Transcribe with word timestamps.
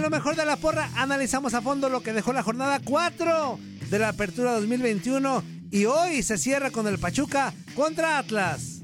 En 0.00 0.04
lo 0.04 0.08
mejor 0.08 0.34
de 0.34 0.46
la 0.46 0.56
porra 0.56 0.88
analizamos 0.96 1.52
a 1.52 1.60
fondo 1.60 1.90
lo 1.90 2.02
que 2.02 2.14
dejó 2.14 2.32
la 2.32 2.42
jornada 2.42 2.80
4 2.82 3.58
de 3.90 3.98
la 3.98 4.08
Apertura 4.08 4.52
2021 4.52 5.44
y 5.70 5.84
hoy 5.84 6.22
se 6.22 6.38
cierra 6.38 6.70
con 6.70 6.86
el 6.86 6.98
Pachuca 6.98 7.52
contra 7.74 8.16
Atlas. 8.16 8.80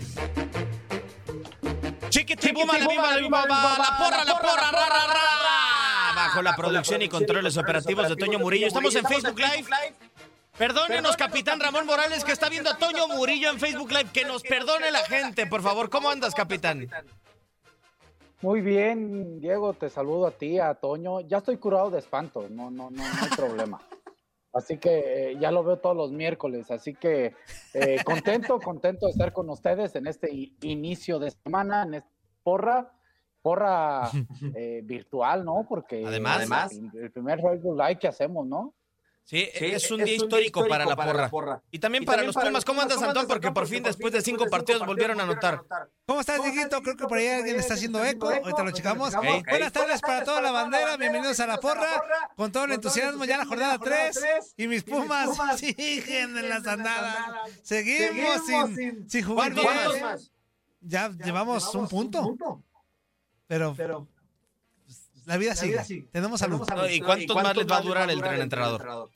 Chiquitibuma, 2.10 2.76
la 2.76 2.86
viva, 2.86 3.10
la 3.12 3.16
viva, 3.16 3.46
la 3.46 3.96
porra, 3.96 4.24
la 4.26 4.38
porra, 4.38 4.70
ra, 4.70 4.88
ra, 4.88 5.06
ra. 5.06 6.14
Bajo 6.16 6.42
la 6.42 6.54
producción 6.54 7.00
y 7.00 7.08
controles 7.08 7.56
operativos 7.56 8.10
de 8.10 8.16
Toño 8.16 8.38
Murillo. 8.38 8.66
Estamos 8.66 8.94
en 8.94 9.06
Facebook 9.06 9.38
Live. 9.38 9.94
Perdónenos, 10.58 11.16
capitán 11.16 11.60
Ramón 11.60 11.86
Morales, 11.86 12.24
que 12.24 12.32
está 12.32 12.50
viendo 12.50 12.68
a 12.68 12.76
Toño 12.76 13.08
Murillo 13.08 13.48
en 13.48 13.58
Facebook 13.58 13.90
Live. 13.90 14.10
Que 14.12 14.26
nos 14.26 14.42
perdone 14.42 14.90
la 14.90 15.02
gente, 15.04 15.46
por 15.46 15.62
favor. 15.62 15.88
¿Cómo 15.88 16.10
andas, 16.10 16.34
capitán? 16.34 16.90
Muy 18.42 18.60
bien, 18.60 19.40
Diego, 19.40 19.72
te 19.72 19.88
saludo 19.88 20.26
a 20.26 20.30
ti, 20.30 20.58
a 20.58 20.74
Toño. 20.74 21.20
Ya 21.20 21.38
estoy 21.38 21.56
curado 21.56 21.90
de 21.90 21.98
espanto, 21.98 22.48
no, 22.50 22.70
no, 22.70 22.90
no, 22.90 23.02
no 23.02 23.02
hay 23.22 23.30
problema. 23.36 23.80
Así 24.52 24.78
que 24.78 25.32
eh, 25.32 25.38
ya 25.38 25.50
lo 25.50 25.64
veo 25.64 25.78
todos 25.78 25.96
los 25.96 26.12
miércoles, 26.12 26.70
así 26.70 26.94
que 26.94 27.34
eh, 27.74 27.98
contento, 28.04 28.58
contento 28.58 29.06
de 29.06 29.12
estar 29.12 29.32
con 29.32 29.50
ustedes 29.50 29.94
en 29.96 30.06
este 30.06 30.30
inicio 30.62 31.18
de 31.18 31.30
semana, 31.30 31.82
en 31.82 31.94
esta 31.94 32.10
porra, 32.42 32.92
porra 33.42 34.10
eh, 34.54 34.80
virtual, 34.84 35.44
¿no? 35.44 35.66
Porque 35.68 36.04
además, 36.06 36.36
además, 36.38 36.72
el 36.72 37.10
primer 37.10 37.40
Facebook 37.42 37.76
Live 37.76 37.98
que 37.98 38.08
hacemos, 38.08 38.46
¿no? 38.46 38.74
Sí, 39.26 39.44
es, 39.54 39.90
un, 39.90 40.04
día, 40.04 40.14
histórico 40.14 40.68
para, 40.68 40.84
la, 40.86 40.94
porra. 41.28 41.60
Y 41.72 41.80
también 41.80 42.04
para 42.04 42.22
los 42.22 42.36
Pumas. 42.36 42.64
¿Cómo 42.64 42.80
andas, 42.80 43.02
Antón? 43.02 43.26
Porque 43.26 43.50
por 43.50 43.66
fin, 43.66 43.82
después 43.82 44.12
de 44.12 44.22
cinco 44.22 44.46
partidos, 44.46 44.86
volvieron 44.86 45.18
a 45.18 45.24
anotar. 45.24 45.64
¿Cómo 46.06 46.20
estás, 46.20 46.40
Dieguito? 46.44 46.80
Creo 46.80 46.96
que 46.96 47.08
por 47.08 47.18
ahí 47.18 47.26
alguien 47.26 47.56
está 47.56 47.74
haciendo 47.74 48.04
eco. 48.04 48.30
Ahorita 48.30 48.62
lo 48.62 48.70
checamos. 48.70 49.14
Buenas 49.48 49.72
tardes 49.72 50.00
para 50.00 50.22
toda 50.22 50.40
la 50.40 50.52
bandera. 50.52 50.96
Bienvenidos 50.96 51.40
a 51.40 51.48
la 51.48 51.58
porra. 51.58 52.04
Con 52.36 52.52
todo 52.52 52.66
el 52.66 52.72
entusiasmo, 52.72 53.24
ya 53.24 53.36
la 53.38 53.46
jornada 53.46 53.80
3. 53.80 54.54
Y 54.58 54.68
mis 54.68 54.84
Pumas 54.84 55.36
siguen 55.58 56.38
en 56.38 56.48
las 56.48 56.64
andadas. 56.64 57.16
Seguimos 57.64 58.46
sin, 59.08 59.24
jugar 59.24 59.52
bien. 59.54 59.66
Ya 60.82 61.08
llevamos 61.08 61.74
un 61.74 61.88
punto. 61.88 62.62
Pero 63.48 63.74
la 65.26 65.36
vida 65.36 65.54
sigue. 65.56 66.08
Tenemos 66.12 66.40
salud. 66.40 66.64
¿Y 66.88 67.00
cuántos 67.00 67.36
más 67.36 67.56
les 67.56 67.66
va 67.66 67.78
a 67.78 67.82
durar 67.82 68.10
el 68.10 68.22
tren 68.22 68.40
entrenador? 68.40 69.10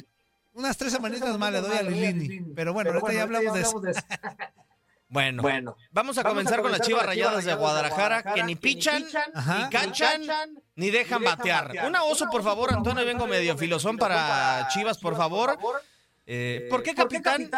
Unas 0.53 0.77
tres 0.77 0.93
semanitas 0.93 1.39
más 1.39 1.53
le 1.53 1.61
doy 1.61 1.77
a 1.77 1.83
Lilini. 1.83 2.53
Pero 2.55 2.73
bueno, 2.73 2.91
ahorita 2.91 3.12
ya 3.12 3.23
hablamos 3.23 3.55
de 3.55 3.61
eso. 3.61 3.81
Bueno, 5.12 5.43
bueno, 5.43 5.77
vamos 5.91 6.19
a 6.19 6.23
comenzar 6.23 6.62
con 6.62 6.70
las 6.70 6.83
chivas 6.83 7.05
rayadas 7.05 7.45
de 7.45 7.53
Guadalajara, 7.53 8.23
que 8.33 8.45
ni 8.45 8.55
pichan, 8.55 9.05
ni 9.05 9.69
cachan, 9.69 10.23
ni 10.77 10.91
dejan 10.91 11.25
batear. 11.25 11.73
Una 11.84 12.05
oso, 12.05 12.27
por 12.31 12.45
favor, 12.45 12.73
Antonio, 12.73 13.05
vengo 13.05 13.27
medio 13.27 13.59
filosón 13.59 13.97
para 13.97 14.69
chivas, 14.69 14.98
por 14.98 15.17
favor. 15.17 15.59
Eh, 16.27 16.69
¿Por 16.71 16.84
qué, 16.84 16.95
capitán? 16.95 17.51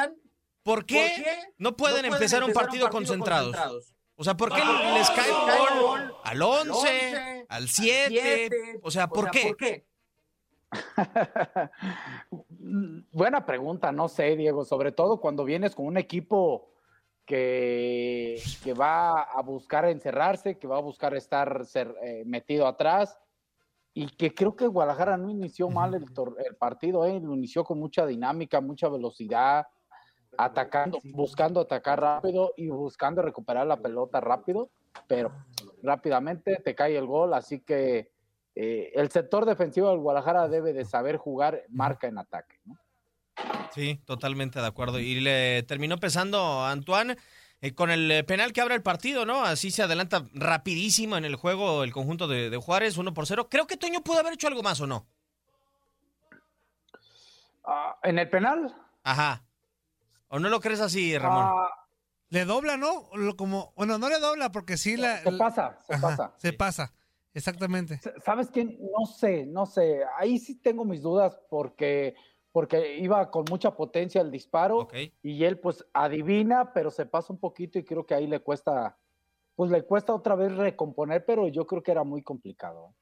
¿Por 0.62 0.86
qué 0.86 1.52
no 1.58 1.76
pueden 1.76 2.06
empezar 2.06 2.42
un 2.42 2.54
partido 2.54 2.88
concentrados? 2.88 3.54
O 4.16 4.24
sea, 4.24 4.34
¿por 4.34 4.50
qué 4.54 4.62
les 4.94 5.10
cae 5.10 5.30
gol 5.30 6.14
al 6.24 6.40
11, 6.42 7.46
al 7.50 7.68
7? 7.68 8.80
O 8.82 8.90
sea, 8.90 9.08
¿por 9.08 9.30
qué? 9.30 9.84
Buena 13.12 13.44
pregunta, 13.44 13.92
no 13.92 14.08
sé, 14.08 14.36
Diego, 14.36 14.64
sobre 14.64 14.92
todo 14.92 15.20
cuando 15.20 15.44
vienes 15.44 15.74
con 15.74 15.86
un 15.86 15.98
equipo 15.98 16.70
que, 17.26 18.40
que 18.62 18.74
va 18.74 19.22
a 19.22 19.42
buscar 19.42 19.84
encerrarse, 19.86 20.58
que 20.58 20.66
va 20.66 20.78
a 20.78 20.82
buscar 20.82 21.14
estar 21.14 21.62
eh, 22.02 22.22
metido 22.26 22.66
atrás 22.66 23.18
y 23.94 24.08
que 24.16 24.34
creo 24.34 24.56
que 24.56 24.66
Guadalajara 24.66 25.16
no 25.16 25.30
inició 25.30 25.68
mal 25.68 25.94
el, 25.94 26.04
el 26.04 26.56
partido, 26.56 27.04
¿eh? 27.04 27.20
lo 27.20 27.34
inició 27.34 27.64
con 27.64 27.78
mucha 27.78 28.06
dinámica, 28.06 28.60
mucha 28.60 28.88
velocidad, 28.88 29.66
atacando, 30.38 30.98
buscando 31.12 31.60
atacar 31.60 32.00
rápido 32.00 32.54
y 32.56 32.68
buscando 32.68 33.22
recuperar 33.22 33.66
la 33.66 33.76
pelota 33.76 34.20
rápido, 34.20 34.70
pero 35.06 35.32
rápidamente 35.82 36.56
te 36.64 36.74
cae 36.74 36.96
el 36.96 37.06
gol, 37.06 37.34
así 37.34 37.60
que 37.60 38.11
eh, 38.54 38.92
el 38.94 39.10
sector 39.10 39.46
defensivo 39.46 39.90
del 39.90 40.00
Guadalajara 40.00 40.48
debe 40.48 40.72
de 40.72 40.84
saber 40.84 41.16
jugar 41.16 41.62
marca 41.68 42.06
en 42.06 42.18
ataque. 42.18 42.60
Sí, 43.74 44.00
totalmente 44.04 44.60
de 44.60 44.66
acuerdo. 44.66 44.98
Y 44.98 45.20
le 45.20 45.62
terminó 45.62 45.98
pesando 45.98 46.38
a 46.38 46.70
Antoine 46.70 47.16
eh, 47.62 47.74
con 47.74 47.90
el 47.90 48.10
eh, 48.10 48.24
penal 48.24 48.52
que 48.52 48.60
abre 48.60 48.74
el 48.74 48.82
partido, 48.82 49.24
¿no? 49.24 49.44
Así 49.44 49.70
se 49.70 49.82
adelanta 49.82 50.26
rapidísimo 50.34 51.16
en 51.16 51.24
el 51.24 51.36
juego 51.36 51.84
el 51.84 51.92
conjunto 51.92 52.28
de, 52.28 52.54
Juárez, 52.56 52.98
1 52.98 53.14
por 53.14 53.26
0. 53.26 53.48
Creo 53.50 53.66
que 53.66 53.76
Toño 53.76 54.02
pudo 54.02 54.20
haber 54.20 54.34
hecho 54.34 54.48
algo 54.48 54.62
más, 54.62 54.80
¿o 54.80 54.86
no? 54.86 55.06
Ah, 57.64 57.96
¿En 58.02 58.18
el 58.18 58.28
penal? 58.28 58.74
Ajá. 59.04 59.44
¿O 60.28 60.38
no 60.38 60.48
lo 60.48 60.60
crees 60.60 60.80
así, 60.80 61.16
Ramón? 61.16 61.46
Ah, 61.46 61.68
le 62.30 62.44
dobla, 62.44 62.76
¿no? 62.76 63.08
Como, 63.36 63.72
bueno, 63.76 63.98
no 63.98 64.08
le 64.08 64.18
dobla 64.18 64.50
porque 64.50 64.76
sí 64.76 64.96
la. 64.96 65.18
Se 65.18 65.32
pasa, 65.32 65.78
se 65.86 65.98
pasa. 65.98 66.34
Se 66.38 66.52
pasa, 66.52 66.92
exactamente. 67.34 68.00
¿Sabes 68.24 68.50
qué? 68.50 68.64
No 68.64 69.06
sé, 69.06 69.46
no 69.46 69.66
sé. 69.66 70.02
Ahí 70.18 70.38
sí 70.38 70.60
tengo 70.60 70.84
mis 70.84 71.02
dudas 71.02 71.40
porque, 71.48 72.14
porque 72.52 72.98
iba 72.98 73.30
con 73.30 73.44
mucha 73.50 73.76
potencia 73.76 74.20
el 74.20 74.30
disparo 74.30 74.88
y 75.22 75.44
él 75.44 75.58
pues 75.58 75.84
adivina, 75.92 76.72
pero 76.72 76.90
se 76.90 77.06
pasa 77.06 77.32
un 77.32 77.38
poquito 77.38 77.78
y 77.78 77.84
creo 77.84 78.06
que 78.06 78.14
ahí 78.14 78.26
le 78.26 78.40
cuesta, 78.40 78.98
pues 79.54 79.70
le 79.70 79.82
cuesta 79.82 80.14
otra 80.14 80.34
vez 80.34 80.54
recomponer, 80.54 81.24
pero 81.24 81.48
yo 81.48 81.66
creo 81.66 81.82
que 81.82 81.92
era 81.92 82.04
muy 82.04 82.22
complicado. 82.22 82.94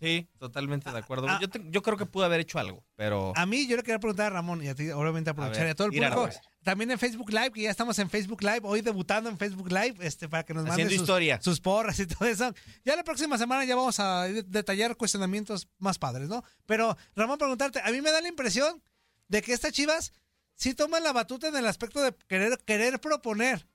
Sí, 0.00 0.26
totalmente 0.38 0.90
de 0.90 0.98
acuerdo. 0.98 1.28
Ah, 1.28 1.38
yo, 1.40 1.82
creo 1.82 1.98
que 1.98 2.06
pude 2.06 2.24
haber 2.24 2.40
hecho 2.40 2.58
algo, 2.58 2.82
pero. 2.96 3.34
A 3.36 3.44
mí, 3.44 3.66
yo 3.66 3.76
le 3.76 3.82
quería 3.82 3.98
preguntar 3.98 4.26
a 4.26 4.30
Ramón 4.30 4.64
y 4.64 4.68
a 4.68 4.74
ti, 4.74 4.90
obviamente, 4.90 5.30
aprovechar 5.30 5.66
a, 5.66 5.74
todo 5.74 5.88
el 5.88 5.92
público. 5.92 6.30
También 6.62 6.90
en 6.90 6.98
Facebook 6.98 7.30
Live, 7.30 7.52
que 7.52 7.62
ya 7.62 7.70
estamos 7.70 7.98
en 7.98 8.08
Facebook 8.08 8.42
Live, 8.42 8.60
hoy 8.62 8.80
debutando 8.80 9.28
en 9.28 9.36
Facebook 9.36 9.70
Live, 9.70 9.96
este, 10.00 10.26
para 10.28 10.44
que 10.44 10.54
nos 10.54 10.64
manden 10.64 10.90
sus, 10.90 11.06
sus, 11.42 11.60
porras 11.60 11.98
y 12.00 12.06
todo 12.06 12.26
eso. 12.26 12.54
Ya 12.82 12.96
la 12.96 13.04
próxima 13.04 13.36
semana 13.36 13.64
ya 13.64 13.76
vamos 13.76 14.00
a 14.00 14.24
detallar 14.24 14.96
cuestionamientos 14.96 15.68
más 15.78 15.98
padres, 15.98 16.28
¿no? 16.28 16.42
Pero, 16.64 16.96
Ramón, 17.14 17.36
preguntarte, 17.36 17.80
a 17.82 17.90
mí 17.90 18.00
me 18.00 18.10
da 18.10 18.22
la 18.22 18.28
impresión 18.28 18.82
de 19.28 19.42
que 19.42 19.52
estas 19.52 19.72
chivas 19.72 20.12
sí 20.54 20.74
toman 20.74 21.02
la 21.02 21.12
batuta 21.12 21.48
en 21.48 21.56
el 21.56 21.66
aspecto 21.66 22.00
de 22.00 22.14
querer, 22.26 22.58
querer 22.64 23.00
proponer. 23.00 23.66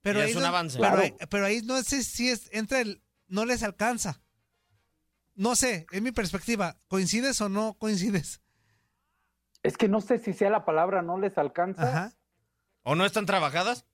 Pero 0.00 0.22
es 0.22 0.36
un 0.36 0.44
avance. 0.44 0.78
Pero, 0.78 1.16
pero 1.28 1.46
ahí 1.46 1.62
no 1.62 1.82
sé 1.82 2.04
si 2.04 2.28
es 2.28 2.48
entre 2.52 2.82
el. 2.82 3.02
No 3.26 3.46
les 3.46 3.62
alcanza. 3.64 4.21
No 5.34 5.54
sé, 5.56 5.86
en 5.92 6.04
mi 6.04 6.12
perspectiva, 6.12 6.76
¿coincides 6.88 7.40
o 7.40 7.48
no 7.48 7.74
coincides? 7.78 8.42
Es 9.62 9.76
que 9.76 9.88
no 9.88 10.00
sé 10.00 10.18
si 10.18 10.32
sea 10.32 10.50
la 10.50 10.64
palabra 10.64 11.02
no 11.02 11.18
les 11.18 11.38
alcanza. 11.38 12.12
¿O 12.82 12.94
no 12.94 13.04
están 13.04 13.26
trabajadas? 13.26 13.86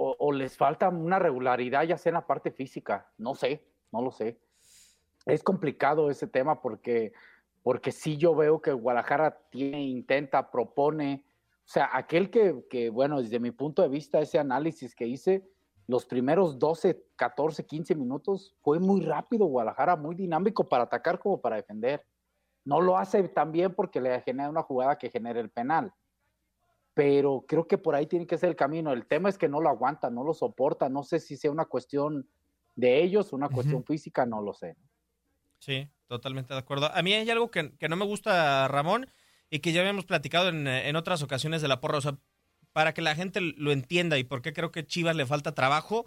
O, 0.00 0.30
les 0.30 0.56
falta 0.56 0.88
una 0.88 1.18
regularidad, 1.18 1.82
ya 1.82 1.98
sea 1.98 2.10
en 2.10 2.14
la 2.14 2.26
parte 2.26 2.52
física. 2.52 3.10
No 3.18 3.34
sé, 3.34 3.66
no 3.90 4.00
lo 4.00 4.12
sé. 4.12 4.38
Es 5.26 5.42
complicado 5.42 6.08
ese 6.08 6.28
tema 6.28 6.62
porque, 6.62 7.12
porque 7.64 7.90
sí 7.90 8.16
yo 8.16 8.36
veo 8.36 8.62
que 8.62 8.72
Guadalajara 8.72 9.40
tiene, 9.50 9.82
intenta, 9.82 10.52
propone. 10.52 11.24
O 11.64 11.68
sea, 11.68 11.90
aquel 11.92 12.30
que, 12.30 12.64
que, 12.70 12.90
bueno, 12.90 13.20
desde 13.20 13.40
mi 13.40 13.50
punto 13.50 13.82
de 13.82 13.88
vista, 13.88 14.20
ese 14.20 14.38
análisis 14.38 14.94
que 14.94 15.08
hice, 15.08 15.48
los 15.88 16.04
primeros 16.04 16.58
12, 16.58 17.02
14, 17.16 17.64
15 17.64 17.94
minutos 17.94 18.54
fue 18.60 18.78
muy 18.78 19.00
rápido 19.00 19.46
Guadalajara, 19.46 19.96
muy 19.96 20.14
dinámico 20.14 20.68
para 20.68 20.84
atacar 20.84 21.18
como 21.18 21.40
para 21.40 21.56
defender. 21.56 22.04
No 22.64 22.82
lo 22.82 22.98
hace 22.98 23.26
tan 23.28 23.52
bien 23.52 23.74
porque 23.74 23.98
le 23.98 24.20
genera 24.20 24.50
una 24.50 24.62
jugada 24.62 24.98
que 24.98 25.10
genera 25.10 25.40
el 25.40 25.48
penal. 25.48 25.94
Pero 26.92 27.46
creo 27.48 27.66
que 27.66 27.78
por 27.78 27.94
ahí 27.94 28.06
tiene 28.06 28.26
que 28.26 28.36
ser 28.36 28.50
el 28.50 28.56
camino. 28.56 28.92
El 28.92 29.06
tema 29.06 29.30
es 29.30 29.38
que 29.38 29.48
no 29.48 29.62
lo 29.62 29.70
aguanta, 29.70 30.10
no 30.10 30.24
lo 30.24 30.34
soporta. 30.34 30.90
No 30.90 31.02
sé 31.04 31.20
si 31.20 31.38
sea 31.38 31.50
una 31.50 31.64
cuestión 31.64 32.28
de 32.76 33.02
ellos, 33.02 33.32
una 33.32 33.48
cuestión 33.48 33.82
física, 33.82 34.26
no 34.26 34.42
lo 34.42 34.52
sé. 34.52 34.76
Sí, 35.58 35.88
totalmente 36.06 36.52
de 36.52 36.60
acuerdo. 36.60 36.90
A 36.92 37.02
mí 37.02 37.14
hay 37.14 37.30
algo 37.30 37.50
que, 37.50 37.72
no 37.88 37.96
me 37.96 38.04
gusta, 38.04 38.68
Ramón, 38.68 39.06
y 39.48 39.60
que 39.60 39.72
ya 39.72 39.80
habíamos 39.80 40.04
platicado 40.04 40.50
en, 40.50 40.66
en 40.66 40.96
otras 40.96 41.22
ocasiones 41.22 41.62
de 41.62 41.68
la 41.68 41.80
porra. 41.80 41.96
O 41.96 42.02
sea, 42.02 42.18
para 42.72 42.94
que 42.94 43.02
la 43.02 43.14
gente 43.14 43.40
lo 43.40 43.72
entienda 43.72 44.18
y 44.18 44.24
por 44.24 44.42
qué 44.42 44.52
creo 44.52 44.70
que 44.70 44.86
Chivas 44.86 45.16
le 45.16 45.26
falta 45.26 45.54
trabajo. 45.54 46.06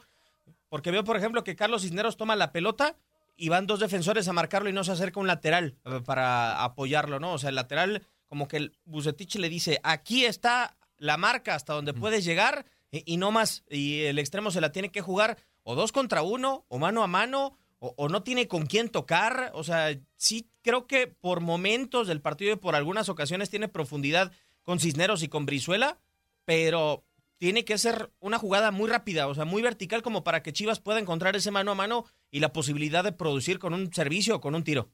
Porque 0.69 0.91
veo, 0.91 1.03
por 1.03 1.17
ejemplo, 1.17 1.43
que 1.43 1.55
Carlos 1.55 1.81
Cisneros 1.81 2.17
toma 2.17 2.35
la 2.35 2.51
pelota 2.51 2.95
y 3.35 3.49
van 3.49 3.67
dos 3.67 3.79
defensores 3.79 4.27
a 4.27 4.33
marcarlo 4.33 4.69
y 4.69 4.73
no 4.73 4.83
se 4.83 4.91
acerca 4.91 5.19
un 5.19 5.27
lateral 5.27 5.75
eh, 5.85 5.99
para 6.05 6.63
apoyarlo, 6.63 7.19
¿no? 7.19 7.33
O 7.33 7.37
sea, 7.39 7.49
el 7.49 7.55
lateral, 7.55 8.05
como 8.27 8.47
que 8.47 8.57
el 8.57 8.77
Bucetich 8.85 9.35
le 9.35 9.49
dice, 9.49 9.79
aquí 9.83 10.25
está 10.25 10.77
la 10.97 11.17
marca 11.17 11.55
hasta 11.55 11.73
donde 11.73 11.93
puedes 11.93 12.23
llegar 12.23 12.65
y, 12.91 13.17
no 13.17 13.31
más. 13.31 13.63
Y 13.69 14.01
el 14.01 14.19
extremo 14.19 14.51
se 14.51 14.61
la 14.61 14.71
tiene 14.71 14.91
que 14.91 15.01
jugar 15.01 15.37
o 15.63 15.75
dos 15.75 15.91
contra 15.91 16.21
uno, 16.21 16.65
o 16.67 16.77
mano 16.77 17.03
a 17.03 17.07
mano, 17.07 17.57
o, 17.79 17.93
o, 17.97 18.09
no 18.09 18.21
tiene 18.21 18.47
con 18.47 18.65
quién 18.65 18.89
tocar. 18.89 19.51
O 19.55 19.63
sea, 19.63 19.97
sí 20.17 20.49
creo 20.61 20.85
que 20.87 21.07
por 21.07 21.41
momentos 21.41 22.07
del 22.07 22.21
partido 22.21 22.53
y 22.53 22.57
por 22.57 22.75
algunas 22.75 23.09
ocasiones 23.09 23.49
tiene 23.49 23.67
profundidad 23.67 24.31
con 24.63 24.79
Cisneros 24.79 25.23
y 25.23 25.27
con 25.27 25.45
Brizuela, 25.45 25.99
pero 26.45 27.03
tiene 27.37 27.65
que 27.65 27.77
ser 27.77 28.11
una 28.19 28.37
jugada 28.37 28.71
muy 28.71 28.89
rápida, 28.89 29.27
o 29.27 29.33
sea, 29.33 29.45
muy 29.45 29.61
vertical 29.61 30.03
como 30.03 30.23
para 30.23 30.43
que 30.43 30.53
Chivas 30.53 30.79
pueda 30.79 30.99
encontrar 30.99 31.35
ese 31.35 31.49
mano 31.49 31.71
a 31.71 31.75
mano 31.75 32.05
y 32.29 32.39
la 32.39 32.53
posibilidad 32.53 33.03
de 33.03 33.13
producir 33.13 33.57
con 33.57 33.73
un 33.73 33.91
servicio 33.91 34.35
o 34.35 34.41
con 34.41 34.53
un 34.53 34.63
tiro. 34.63 34.89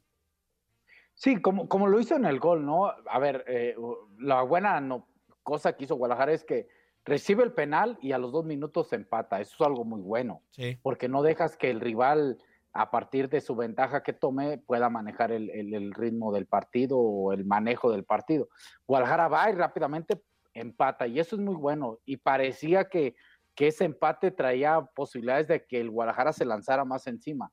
Sí, 1.14 1.42
como, 1.42 1.68
como 1.68 1.88
lo 1.88 2.00
hizo 2.00 2.16
en 2.16 2.26
el 2.26 2.40
gol, 2.40 2.66
¿no? 2.66 2.86
A 2.86 3.20
ver, 3.20 3.44
eh, 3.48 3.76
la 4.20 4.44
buena 4.44 4.80
no, 4.80 5.08
cosa 5.44 5.76
que 5.76 5.86
hizo 5.86 5.96
Guadalajara 5.96 6.32
es 6.32 6.44
que 6.44 6.68
recibe 7.04 7.44
el 7.44 7.54
penal 7.54 7.98
y 8.02 8.12
a 8.12 8.18
los 8.18 8.32
dos 8.32 8.46
minutos 8.46 8.90
se 8.90 8.98
empata. 8.98 9.42
Eso 9.42 9.56
es 9.60 9.68
algo 9.68 9.84
muy 9.84 10.02
bueno, 10.02 10.44
sí. 10.52 10.78
porque 10.84 11.08
no 11.08 11.24
dejas 11.24 11.58
que 11.58 11.70
el 11.70 11.80
rival, 11.80 12.38
a 12.72 12.92
partir 12.92 13.30
de 13.30 13.42
su 13.42 13.56
ventaja 13.56 14.04
que 14.04 14.14
tome, 14.14 14.58
pueda 14.58 14.90
manejar 14.90 15.32
el, 15.32 15.50
el, 15.50 15.94
ritmo 15.94 16.32
del 16.32 16.46
partido 16.46 17.00
o 17.00 17.34
el 17.34 17.46
manejo 17.46 17.92
del 17.92 18.04
partido. 18.04 18.50
Guadalajara 18.86 19.28
va 19.28 19.50
y 19.50 19.54
rápidamente 19.54 20.22
empata, 20.59 21.07
y 21.07 21.19
eso 21.19 21.36
es 21.36 21.42
muy 21.42 21.56
bueno. 21.56 22.00
Y 22.06 22.18
parecía 22.18 22.89
que, 22.89 23.15
que 23.56 23.68
ese 23.68 23.86
empate 23.86 24.31
traía 24.31 24.81
posibilidades 24.95 25.48
de 25.48 25.65
que 25.65 25.80
el 25.80 25.89
Guadalajara 25.89 26.33
se 26.33 26.45
lanzara 26.45 26.86
más 26.86 27.07
encima. 27.07 27.51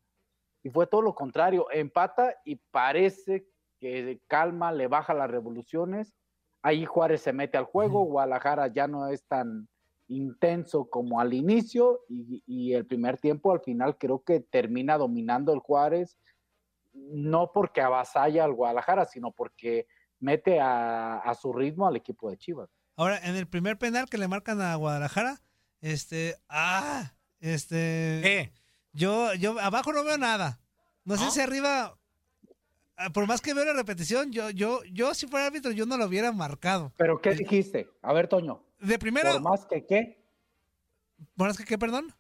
Y 0.63 0.71
fue 0.71 0.87
todo 0.87 1.03
lo 1.03 1.15
contrario, 1.15 1.67
empata 1.71 2.35
y 2.45 2.57
parece 2.71 3.47
que 3.79 4.21
calma, 4.27 4.73
le 4.73 4.89
baja 4.89 5.13
las 5.13 5.31
revoluciones. 5.31 6.15
Ahí 6.63 6.87
Juárez 6.87 7.21
se 7.21 7.33
mete 7.35 7.59
al 7.59 7.65
juego, 7.65 8.05
Guadalajara 8.05 8.69
ya 8.69 8.87
no 8.87 9.09
es 9.09 9.25
tan 9.27 9.69
intenso 10.09 10.89
como 10.89 11.21
al 11.21 11.33
inicio 11.35 12.01
y, 12.09 12.73
el 12.73 12.87
primer 12.87 13.19
tiempo 13.19 13.53
al 13.53 13.61
final 13.61 13.97
creo 13.99 14.23
que 14.23 14.41
termina 14.41 14.99
dominando 14.99 15.53
el 15.53 15.61
Juárez, 15.61 16.19
no 16.93 17.51
porque 17.53 17.81
avasalla 17.81 18.45
al 18.45 18.55
Guadalajara, 18.55 19.05
sino 19.05 19.33
porque 19.33 19.87
mete 20.21 20.59
a, 20.61 21.33
su 21.41 21.53
ritmo 21.53 21.87
al 21.87 21.97
equipo 21.97 22.31
de 22.31 22.39
Chivas. 22.39 22.71
Ahora, 22.97 23.19
en 23.23 23.37
el 23.37 23.47
primer 23.47 23.79
penal 23.79 24.09
que 24.09 24.19
le 24.19 24.29
marcan 24.29 24.61
a 24.61 24.75
Guadalajara, 24.77 25.41
este, 25.81 26.37
ah, 26.49 27.13
este, 27.41 28.21
¿qué? 28.23 28.53
Yo, 28.93 29.35
yo 29.35 29.59
abajo 29.61 29.93
no 29.93 30.05
veo 30.05 30.19
nada. 30.19 30.61
No, 31.05 31.17
sé 31.17 31.31
si 31.31 31.41
arriba 31.41 31.99
Ah, 32.97 33.11
por 33.11 33.27
más 33.27 33.41
que 33.41 33.55
veo 33.55 33.65
la 33.65 33.73
repetición, 33.73 34.31
yo, 34.31 34.51
yo, 34.51 34.83
yo 34.85 35.15
si 35.15 35.27
fuera 35.27 35.47
árbitro, 35.47 35.73
yo 35.73 35.85
no 35.85 35.97
lo 35.97 36.07
hubiera 36.07 36.31
marcado. 36.31 36.93
¿Pero 36.97 37.21
qué 37.21 37.35
dijiste? 37.35 37.89
A 38.03 38.13
ver, 38.13 38.29
Toño. 38.29 38.63
De 38.81 38.99
primero. 38.99 39.33
¿Por 39.33 39.43
más 39.43 39.67
que 39.67 39.85
qué? 39.85 40.25
¿Por 41.37 41.49
más 41.49 41.57
que 41.57 41.65
qué, 41.65 41.77
perdón? 41.77 42.13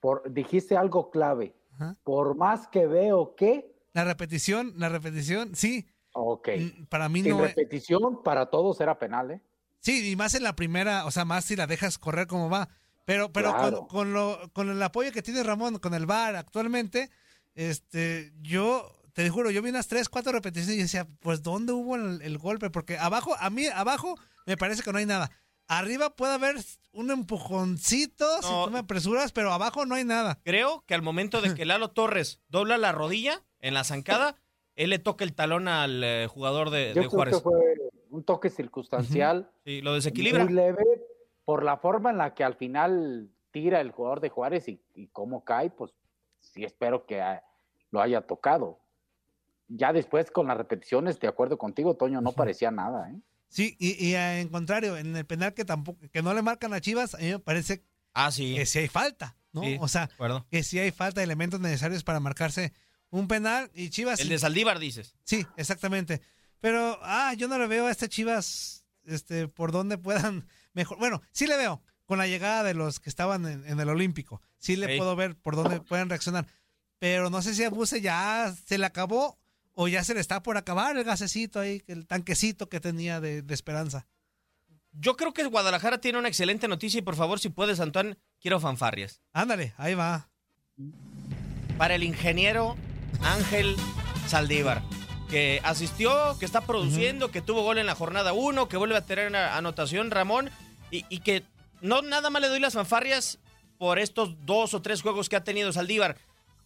Por, 0.00 0.32
dijiste 0.32 0.76
algo 0.76 1.10
clave. 1.10 1.54
Por 2.02 2.36
más 2.36 2.66
que 2.66 2.86
veo 2.86 3.36
que. 3.36 3.72
La 3.92 4.04
repetición, 4.04 4.72
la 4.76 4.88
repetición, 4.88 5.54
sí. 5.54 5.86
Ok. 6.12 6.48
Mm, 6.58 6.84
para 6.86 7.08
mí 7.08 7.22
Sin 7.22 7.38
repetición, 7.38 8.22
para 8.22 8.46
todos 8.46 8.80
era 8.80 8.98
penal, 8.98 9.30
¿eh? 9.30 9.40
Sí, 9.80 10.10
y 10.10 10.16
más 10.16 10.34
en 10.34 10.42
la 10.42 10.56
primera, 10.56 11.04
o 11.06 11.10
sea, 11.10 11.24
más 11.24 11.44
si 11.44 11.56
la 11.56 11.66
dejas 11.66 11.98
correr 11.98 12.26
como 12.26 12.50
va. 12.50 12.68
Pero, 13.04 13.32
pero 13.32 13.56
con, 13.56 13.86
con, 13.86 14.12
lo, 14.12 14.50
con 14.52 14.68
el 14.68 14.82
apoyo 14.82 15.12
que 15.12 15.22
tiene 15.22 15.44
Ramón 15.44 15.78
con 15.78 15.94
el 15.94 16.06
VAR 16.06 16.34
actualmente, 16.34 17.10
este, 17.54 18.32
yo 18.42 18.92
te 19.16 19.30
juro, 19.30 19.50
yo 19.50 19.62
vi 19.62 19.70
unas 19.70 19.88
tres, 19.88 20.10
cuatro 20.10 20.32
repeticiones 20.32 20.76
y 20.76 20.82
decía, 20.82 21.08
pues 21.20 21.42
¿dónde 21.42 21.72
hubo 21.72 21.96
el, 21.96 22.38
golpe? 22.38 22.68
Porque 22.68 22.98
abajo, 22.98 23.34
a 23.38 23.48
mí, 23.48 23.66
abajo 23.66 24.18
me 24.44 24.58
parece 24.58 24.82
que 24.82 24.92
no 24.92 24.98
hay 24.98 25.06
nada. 25.06 25.30
Arriba 25.68 26.14
puede 26.14 26.34
haber 26.34 26.56
un 26.92 27.10
empujoncito 27.10 28.26
si 28.42 28.48
tú 28.48 28.70
me 28.70 28.80
apresuras, 28.80 29.32
pero 29.32 29.54
abajo 29.54 29.86
no 29.86 29.94
hay 29.94 30.04
nada. 30.04 30.38
Creo 30.44 30.84
que 30.86 30.94
al 30.94 31.00
momento 31.00 31.40
de 31.40 31.54
que 31.54 31.64
Lalo 31.64 31.92
Torres 31.92 32.40
dobla 32.48 32.76
la 32.76 32.92
rodilla 32.92 33.42
en 33.60 33.72
la 33.72 33.84
zancada, 33.84 34.36
él 34.74 34.90
le 34.90 34.98
toca 34.98 35.24
el 35.24 35.32
talón 35.32 35.66
al 35.66 36.04
eh, 36.04 36.26
jugador 36.28 36.68
de, 36.68 36.92
Yo 36.94 37.08
Juárez. 37.08 37.40
Creo 37.40 37.54
que 37.54 37.58
fue 37.58 37.85
un 38.16 38.24
toque 38.24 38.50
circunstancial. 38.50 39.50
Sí, 39.64 39.80
lo 39.80 39.94
desequilibra. 39.94 40.44
Muy 40.44 40.52
leve, 40.52 40.84
por 41.44 41.62
la 41.62 41.76
forma 41.76 42.10
en 42.10 42.18
la 42.18 42.34
que 42.34 42.44
al 42.44 42.54
final 42.54 43.30
tira 43.50 43.80
el 43.80 43.92
jugador 43.92 44.20
de 44.20 44.28
Juárez 44.28 44.68
y, 44.68 44.80
y 44.94 45.08
cómo 45.08 45.44
cae, 45.44 45.70
pues 45.70 45.92
sí 46.40 46.64
espero 46.64 47.06
que 47.06 47.20
ah, 47.20 47.42
lo 47.90 48.00
haya 48.00 48.22
tocado 48.22 48.80
ya 49.68 49.92
después 49.92 50.30
con 50.30 50.46
las 50.46 50.56
repeticiones, 50.56 51.18
de 51.18 51.28
acuerdo 51.28 51.58
contigo, 51.58 51.96
Toño, 51.96 52.20
no 52.20 52.32
parecía 52.32 52.70
nada, 52.70 53.10
¿eh? 53.10 53.20
Sí, 53.48 53.76
y, 53.78 54.14
en 54.14 54.48
contrario, 54.48 54.96
en 54.96 55.14
el 55.14 55.24
penal 55.24 55.54
que 55.54 55.64
tampoco, 55.64 56.00
que 56.10 56.20
no 56.20 56.34
le 56.34 56.42
marcan 56.42 56.74
a 56.74 56.80
Chivas, 56.80 57.14
a 57.14 57.18
mí 57.18 57.30
me 57.30 57.38
parece 57.38 57.84
ah, 58.12 58.30
sí. 58.32 58.54
que 58.56 58.66
sí 58.66 58.80
hay 58.80 58.88
falta, 58.88 59.36
¿no? 59.52 59.62
o 59.80 59.88
sea, 59.88 60.10
que 60.50 60.62
sí 60.64 60.78
hay 60.78 60.90
falta 60.90 61.20
de 61.20 61.24
elementos 61.24 61.60
necesarios 61.60 62.02
para 62.02 62.18
marcarse 62.18 62.72
un 63.08 63.28
penal 63.28 63.70
y 63.72 63.90
Chivas. 63.90 64.20
El 64.20 64.28
de 64.28 64.38
Saldívar, 64.38 64.80
dices. 64.80 65.14
Sí, 65.22 65.46
exactamente. 65.56 66.22
Pero, 66.60 66.98
ah, 67.02 67.34
yo 67.34 67.48
no 67.48 67.58
le 67.58 67.66
veo 67.66 67.86
a 67.86 67.90
este 67.90 68.08
Chivas, 68.08 68.84
este, 69.04 69.48
por 69.48 69.72
donde 69.72 69.98
puedan 69.98 70.48
mejor. 70.72 70.98
Bueno, 70.98 71.22
sí 71.32 71.46
le 71.46 71.56
veo 71.56 71.82
con 72.06 72.18
la 72.18 72.26
llegada 72.26 72.62
de 72.62 72.74
los 72.74 73.00
que 73.00 73.10
estaban 73.10 73.46
en, 73.46 73.80
el 73.80 73.88
Olímpico. 73.88 74.40
Sí 74.58 74.76
le 74.76 74.96
puedo 74.96 75.16
ver 75.16 75.36
por 75.36 75.56
dónde 75.56 75.80
pueden 75.80 76.08
reaccionar. 76.08 76.46
Pero 76.98 77.30
no 77.30 77.42
sé 77.42 77.54
si 77.54 77.64
a 77.64 77.70
Buse 77.70 78.00
ya 78.00 78.54
se 78.66 78.78
le 78.78 78.86
acabó 78.86 79.38
o 79.72 79.88
ya 79.88 80.02
se 80.02 80.14
le 80.14 80.20
está 80.20 80.42
por 80.42 80.56
acabar 80.56 80.96
el 80.96 81.04
gasecito 81.04 81.60
ahí, 81.60 81.82
el 81.86 82.06
tanquecito 82.06 82.68
que 82.68 82.80
tenía 82.80 83.20
de, 83.20 83.44
esperanza. 83.50 84.06
Yo 84.92 85.16
creo 85.16 85.34
que 85.34 85.44
Guadalajara 85.44 86.00
tiene 86.00 86.18
una 86.18 86.28
excelente 86.28 86.68
noticia 86.68 86.98
y 86.98 87.02
por 87.02 87.16
favor, 87.16 87.38
si 87.38 87.50
puedes, 87.50 87.80
Antoine, 87.80 88.16
quiero 88.40 88.60
fanfarrias. 88.60 89.20
Ándale, 89.32 89.74
ahí 89.76 89.94
va. 89.94 90.30
Para 91.76 91.96
el 91.96 92.02
ingeniero 92.02 92.76
Ángel 93.20 93.76
Saldívar, 94.26 94.82
que 95.26 95.60
asistió, 95.64 96.36
que 96.38 96.44
está 96.44 96.60
produciendo, 96.60 97.30
que 97.30 97.42
tuvo 97.42 97.62
gol 97.62 97.78
en 97.78 97.86
la 97.86 97.94
jornada 97.94 98.32
1, 98.32 98.68
que 98.68 98.76
vuelve 98.76 98.96
a 98.96 99.04
tener 99.04 99.28
una 99.28 99.56
anotación, 99.56 100.10
Ramón, 100.10 100.50
y, 100.90 101.04
y, 101.08 101.20
que 101.20 101.42
no 101.80 102.02
nada 102.02 102.30
más 102.30 102.42
le 102.42 102.48
doy 102.48 102.60
las 102.60 102.74
fanfarrias 102.74 103.38
por 103.78 103.98
estos 103.98 104.46
dos 104.46 104.74
o 104.74 104.82
tres 104.82 105.02
juegos 105.02 105.28
que 105.28 105.36
ha 105.36 105.44
tenido 105.44 105.72
Saldívar, 105.72 106.16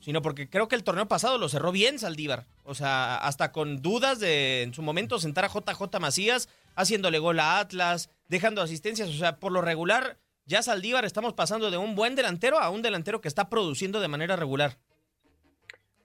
sino 0.00 0.22
porque 0.22 0.48
creo 0.48 0.68
que 0.68 0.76
el 0.76 0.84
torneo 0.84 1.08
pasado 1.08 1.38
lo 1.38 1.48
cerró 1.48 1.72
bien 1.72 1.98
Saldívar. 1.98 2.46
O 2.64 2.74
sea, 2.74 3.16
hasta 3.16 3.52
con 3.52 3.82
dudas 3.82 4.18
de 4.18 4.62
en 4.62 4.74
su 4.74 4.82
momento 4.82 5.18
sentar 5.18 5.44
a 5.44 5.48
JJ 5.48 5.98
Macías, 6.00 6.48
haciéndole 6.74 7.18
gol 7.18 7.40
a 7.40 7.58
Atlas, 7.58 8.10
dejando 8.28 8.62
asistencias. 8.62 9.08
O 9.08 9.14
sea, 9.14 9.36
por 9.36 9.52
lo 9.52 9.60
regular, 9.60 10.18
ya 10.46 10.62
Saldívar 10.62 11.04
estamos 11.04 11.34
pasando 11.34 11.70
de 11.70 11.76
un 11.76 11.94
buen 11.94 12.14
delantero 12.14 12.58
a 12.58 12.70
un 12.70 12.82
delantero 12.82 13.20
que 13.20 13.28
está 13.28 13.48
produciendo 13.48 14.00
de 14.00 14.08
manera 14.08 14.36
regular. 14.36 14.78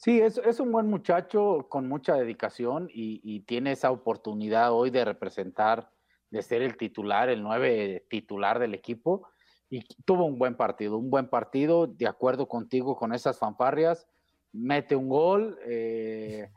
Sí, 0.06 0.22
es, 0.22 0.38
es 0.38 0.60
un 0.60 0.72
buen 0.72 0.88
muchacho 0.88 1.66
con 1.68 1.88
mucha 1.90 2.14
dedicación 2.14 2.92
y, 2.94 3.22
y, 3.24 3.40
tiene 3.40 3.72
esa 3.72 3.90
oportunidad 3.90 4.72
hoy 4.72 4.92
de 4.92 5.04
representar, 5.04 5.90
de 6.30 6.44
ser 6.44 6.62
el 6.62 6.78
titular, 6.78 7.30
el 7.30 7.42
nueve 7.42 8.06
titular 8.08 8.60
del 8.60 8.76
equipo 8.76 9.28
y 9.68 9.82
tuvo 10.06 10.26
un 10.26 10.38
buen 10.38 10.56
partido, 10.56 11.00
un 11.00 11.10
buen 11.10 11.28
partido, 11.28 11.88
de 11.88 12.08
acuerdo 12.08 12.48
contigo 12.48 12.96
con 12.96 13.16
esas 13.16 13.40
fanfarrias, 13.40 14.08
mete 14.52 14.96
un 14.96 15.10
gol, 15.10 15.58
eh, 15.66 16.52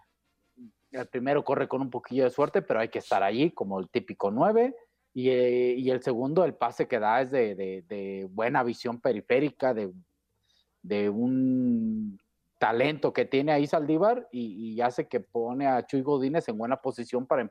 el 0.90 1.08
primero 1.08 1.42
corre 1.42 1.68
con 1.68 1.80
un 1.80 1.88
poquillo 1.88 2.24
de 2.24 2.30
suerte, 2.30 2.60
pero 2.60 2.80
hay 2.80 2.90
que 2.90 2.98
estar 2.98 3.22
allí 3.22 3.52
como 3.52 3.80
el 3.80 3.88
típico 3.88 4.30
9, 4.30 4.76
eh, 5.14 5.74
y, 5.74 5.88
el 5.88 6.02
segundo, 6.02 6.44
el 6.44 6.52
pase 6.52 6.86
que 6.86 6.98
da 6.98 7.22
es 7.22 7.30
de, 7.30 8.28
buena 8.30 8.62
visión 8.62 9.00
periférica, 9.00 9.72
de, 9.72 11.08
un 11.08 12.20
talento 12.58 13.12
que 13.12 13.24
tiene 13.24 13.52
ahí 13.52 13.66
Saldívar 13.66 14.28
y, 14.32 14.80
hace 14.80 15.08
que 15.08 15.20
pone 15.20 15.66
a 15.66 15.86
Chuy 15.86 16.02
Godínez 16.02 16.48
en 16.48 16.58
buena 16.58 16.80
posición 16.80 17.26
para, 17.26 17.48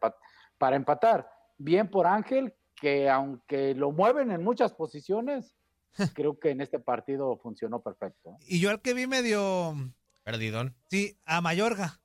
para 0.58 0.76
empatar. 0.76 1.30
Bien 1.58 1.90
por 1.90 2.06
Ángel, 2.06 2.54
que 2.76 3.10
aunque 3.10 3.74
lo 3.74 3.92
mueven 3.92 4.32
en 4.32 4.44
muchas 4.44 4.74
posiciones, 4.74 5.56
creo 6.14 6.40
que 6.40 6.52
en 6.52 6.62
este 6.62 6.80
partido 6.80 7.38
funcionó 7.38 7.82
perfecto. 7.82 8.38
Y 8.42 8.60
yo 8.60 8.70
al 8.70 8.82
que 8.82 8.94
vi 8.94 9.08
medio... 9.08 9.76
Perdidón. 10.24 10.76
Sí, 10.90 11.18
a 11.26 11.40
Mayorga. 11.40 12.02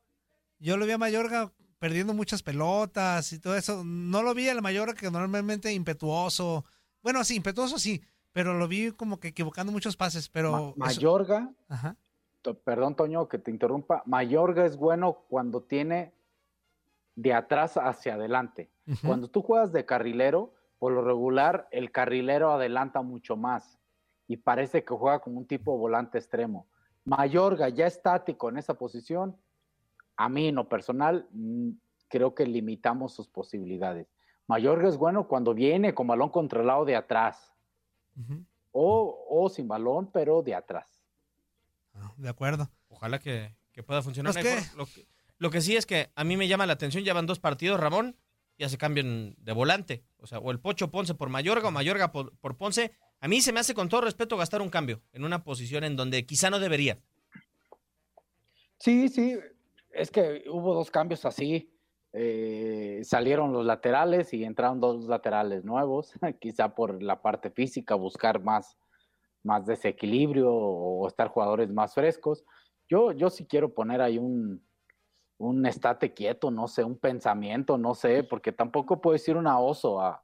Yo 0.58 0.76
lo 0.76 0.86
vi 0.86 0.92
a 0.92 0.98
Mayorga 0.98 1.52
perdiendo 1.80 2.14
muchas 2.14 2.44
pelotas 2.44 3.32
y 3.32 3.40
todo 3.40 3.56
eso. 3.56 3.82
No 3.84 4.22
lo 4.22 4.32
vi 4.32 4.48
a 4.48 4.54
la 4.54 4.60
Mayorga 4.60 4.94
que 4.94 5.10
normalmente 5.10 5.72
impetuoso. 5.72 6.64
Bueno, 7.02 7.24
sí, 7.24 7.34
impetuoso 7.34 7.80
sí, 7.80 8.00
pero 8.30 8.54
lo 8.54 8.68
vi 8.68 8.92
como 8.92 9.18
que 9.18 9.28
equivocando 9.28 9.72
muchos 9.72 9.96
pases, 9.96 10.28
pero... 10.28 10.74
Mayorga, 10.76 11.52
Ajá. 11.68 11.96
Perdón 12.64 12.96
Toño 12.96 13.28
que 13.28 13.38
te 13.38 13.50
interrumpa, 13.50 14.02
Mayorga 14.06 14.64
es 14.64 14.76
bueno 14.76 15.24
cuando 15.28 15.62
tiene 15.62 16.12
de 17.14 17.34
atrás 17.34 17.76
hacia 17.76 18.14
adelante. 18.14 18.70
Cuando 19.04 19.28
tú 19.28 19.42
juegas 19.42 19.72
de 19.72 19.84
carrilero, 19.84 20.54
por 20.78 20.92
lo 20.92 21.02
regular 21.02 21.68
el 21.70 21.92
carrilero 21.92 22.50
adelanta 22.50 23.02
mucho 23.02 23.36
más 23.36 23.78
y 24.26 24.36
parece 24.38 24.82
que 24.82 24.94
juega 24.94 25.20
como 25.20 25.38
un 25.38 25.46
tipo 25.46 25.76
volante 25.78 26.18
extremo. 26.18 26.66
Mayorga 27.04 27.68
ya 27.68 27.86
estático 27.86 28.48
en 28.48 28.58
esa 28.58 28.74
posición, 28.74 29.36
a 30.16 30.28
mí 30.28 30.48
en 30.48 30.56
lo 30.56 30.68
personal 30.68 31.28
mm, 31.32 31.70
creo 32.08 32.34
que 32.34 32.46
limitamos 32.46 33.14
sus 33.14 33.28
posibilidades. 33.28 34.08
Mayorga 34.46 34.88
es 34.88 34.96
bueno 34.96 35.28
cuando 35.28 35.54
viene 35.54 35.94
con 35.94 36.06
balón 36.06 36.30
controlado 36.30 36.84
de 36.84 36.96
atrás 36.96 37.54
o, 38.72 39.48
sin 39.48 39.68
balón, 39.68 40.10
pero 40.12 40.42
de 40.42 40.54
atrás. 40.54 40.91
Ah, 41.94 42.12
de 42.16 42.28
acuerdo. 42.28 42.70
Ojalá 42.88 43.18
que, 43.18 43.54
pueda 43.86 44.02
funcionar 44.02 44.34
Lo, 44.76 44.86
que, 44.86 45.06
lo 45.38 45.50
que 45.50 45.60
sí 45.60 45.76
es 45.76 45.86
que 45.86 46.10
a 46.14 46.24
mí 46.24 46.36
me 46.36 46.48
llama 46.48 46.66
la 46.66 46.74
atención, 46.74 47.04
ya 47.04 47.14
van 47.14 47.26
dos 47.26 47.40
partidos, 47.40 47.80
Ramón, 47.80 48.16
ya 48.58 48.68
se 48.68 48.78
cambian 48.78 49.34
de 49.38 49.52
volante. 49.52 50.04
O 50.18 50.26
sea, 50.26 50.38
o 50.38 50.50
el 50.50 50.60
Pocho 50.60 50.90
Ponce 50.90 51.14
por 51.14 51.28
Mayorga 51.28 51.68
o 51.68 51.72
Mayorga 51.72 52.12
por, 52.12 52.56
Ponce. 52.56 52.92
A 53.20 53.28
mí 53.28 53.40
se 53.40 53.52
me 53.52 53.60
hace 53.60 53.74
con 53.74 53.88
todo 53.88 54.02
respeto 54.02 54.36
gastar 54.36 54.62
un 54.62 54.70
cambio 54.70 55.02
en 55.12 55.24
una 55.24 55.44
posición 55.44 55.84
en 55.84 55.96
donde 55.96 56.26
quizá 56.26 56.50
no 56.50 56.58
debería. 56.58 56.98
Sí, 58.78 59.08
sí, 59.08 59.38
es 59.90 60.10
que 60.10 60.44
hubo 60.48 60.74
dos 60.74 60.90
cambios 60.90 61.24
así. 61.24 61.68
Eh, 62.12 63.00
salieron 63.04 63.52
los 63.52 63.64
laterales 63.64 64.34
y 64.34 64.44
entraron 64.44 64.80
dos 64.80 65.06
laterales 65.06 65.64
nuevos, 65.64 66.12
quizá 66.40 66.74
por 66.74 67.02
la 67.02 67.22
parte 67.22 67.50
física, 67.50 67.94
buscar 67.94 68.42
más, 68.42 68.76
más 69.42 69.66
desequilibrio 69.66 70.52
o 70.52 71.06
estar 71.06 71.28
jugadores 71.28 71.70
más 71.70 71.94
frescos. 71.94 72.44
Yo, 72.88 73.12
yo 73.12 73.30
sí 73.30 73.46
quiero 73.46 73.72
poner 73.72 74.00
ahí 74.00 74.18
un, 74.18 74.62
un 75.38 75.66
estate 75.66 76.12
quieto, 76.14 76.50
no 76.50 76.68
sé, 76.68 76.84
un 76.84 76.96
pensamiento, 76.96 77.76
no 77.78 77.94
sé, 77.94 78.22
porque 78.22 78.52
tampoco 78.52 79.00
puedo 79.00 79.14
decir 79.14 79.36
una 79.36 79.58
oso 79.58 80.00
a, 80.00 80.22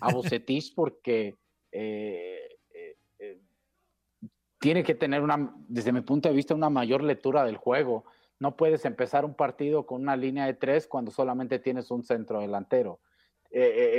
a 0.00 0.12
Bucetich 0.12 0.74
porque 0.74 1.36
eh, 1.70 2.58
eh, 2.74 2.96
eh, 3.18 3.40
tiene 4.58 4.82
que 4.82 4.94
tener 4.94 5.22
una, 5.22 5.54
desde 5.68 5.92
mi 5.92 6.00
punto 6.00 6.28
de 6.28 6.34
vista, 6.34 6.54
una 6.54 6.70
mayor 6.70 7.02
lectura 7.02 7.44
del 7.44 7.56
juego. 7.56 8.04
No 8.38 8.56
puedes 8.56 8.84
empezar 8.84 9.24
un 9.24 9.34
partido 9.34 9.86
con 9.86 10.02
una 10.02 10.16
línea 10.16 10.46
de 10.46 10.54
tres 10.54 10.86
cuando 10.86 11.10
solamente 11.10 11.58
tienes 11.58 11.90
un 11.90 12.02
centro 12.02 12.40
delantero. 12.40 13.00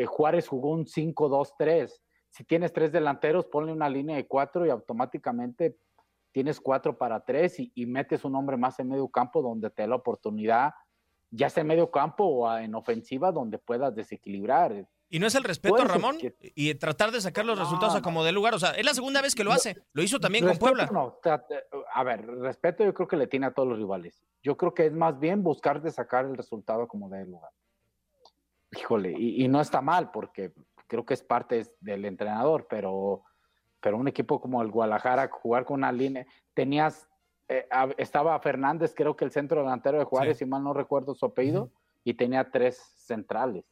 Juárez 0.06 0.48
jugó 0.48 0.72
un 0.72 0.86
5-2-3. 0.86 2.00
Si 2.30 2.44
tienes 2.44 2.74
tres 2.74 2.92
delanteros, 2.92 3.46
ponle 3.46 3.72
una 3.72 3.90
línea 3.90 4.16
de 4.16 4.28
cuatro 4.28 4.66
y 4.66 4.70
automáticamente 4.70 5.78
tienes 6.32 6.62
cuatro 6.62 6.98
para 6.98 7.26
tres 7.26 7.56
y, 7.58 7.86
metes 7.88 8.24
un 8.24 8.36
hombre 8.36 8.58
más 8.58 8.80
en 8.80 8.90
medio 8.90 9.08
campo 9.08 9.42
donde 9.42 9.72
te 9.72 9.82
da 9.82 9.88
la 9.88 9.96
oportunidad, 9.96 10.72
ya 11.32 11.50
sea 11.50 11.62
en 11.62 11.68
medio 11.68 11.90
campo 11.90 12.26
o 12.26 12.58
en 12.58 12.76
ofensiva, 12.76 13.32
donde 13.32 13.58
puedas 13.58 13.96
desequilibrar. 13.96 14.88
Y 15.10 15.18
no 15.20 15.26
es 15.26 15.36
el 15.36 15.44
respeto, 15.44 15.84
Ramón, 15.86 16.18
y 16.40 16.76
tratar 16.76 17.12
de 17.12 17.22
sacar 17.22 17.44
los 17.44 17.58
resultados 17.58 17.96
a 17.96 18.02
como 18.02 18.24
de 18.24 18.34
lugar. 18.34 18.54
O 18.54 18.60
sea, 18.60 18.72
es 18.72 18.86
la 18.86 18.94
segunda 18.94 19.22
vez 19.22 19.34
que 19.34 19.44
lo 19.44 19.52
hace. 19.52 19.78
Lo 19.94 20.04
hizo 20.04 20.20
también 20.20 20.46
con 20.46 20.58
Puebla. 20.58 20.88
No, 20.92 21.20
a 21.94 22.04
ver, 22.04 22.24
respeto 22.28 22.84
yo 22.84 22.94
creo 22.94 23.08
que 23.08 23.18
le 23.18 23.26
tiene 23.26 23.48
a 23.48 23.54
todos 23.54 23.70
los 23.70 23.80
rivales. 23.80 24.24
Yo 24.44 24.58
creo 24.58 24.74
que 24.74 24.86
es 24.86 24.94
más 24.94 25.20
bien 25.20 25.42
buscar 25.42 25.82
de 25.82 25.90
sacar 25.90 26.26
el 26.26 26.38
resultado 26.38 26.88
como 26.88 27.10
de 27.10 27.26
lugar. 27.26 27.52
Híjole, 28.78 29.16
y, 29.18 29.44
y 29.44 29.48
no 29.48 29.60
está 29.60 29.82
mal 29.82 30.12
porque 30.12 30.54
creo 30.88 31.06
que 31.06 31.14
es 31.14 31.22
parte 31.22 31.66
del 31.82 32.06
entrenador, 32.06 32.68
pero 32.70 33.24
pero 33.82 33.98
un 33.98 34.08
equipo 34.08 34.42
como 34.42 34.62
el 34.62 34.72
Guadalajara, 34.72 35.30
jugar 35.30 35.66
con 35.66 35.78
una 35.78 35.92
línea, 35.92 36.26
tenías, 36.54 37.08
eh, 37.48 37.68
estaba 37.98 38.40
Fernández, 38.40 38.94
creo 38.96 39.16
que 39.16 39.26
el 39.26 39.32
centro 39.32 39.62
delantero 39.62 40.00
de 40.00 40.06
Juárez, 40.06 40.38
si 40.38 40.46
mal 40.46 40.64
no 40.64 40.74
recuerdo 40.74 41.14
su 41.16 41.26
apellido, 41.26 41.72
y 42.04 42.14
tenía 42.14 42.50
tres 42.50 42.78
centrales. 42.98 43.66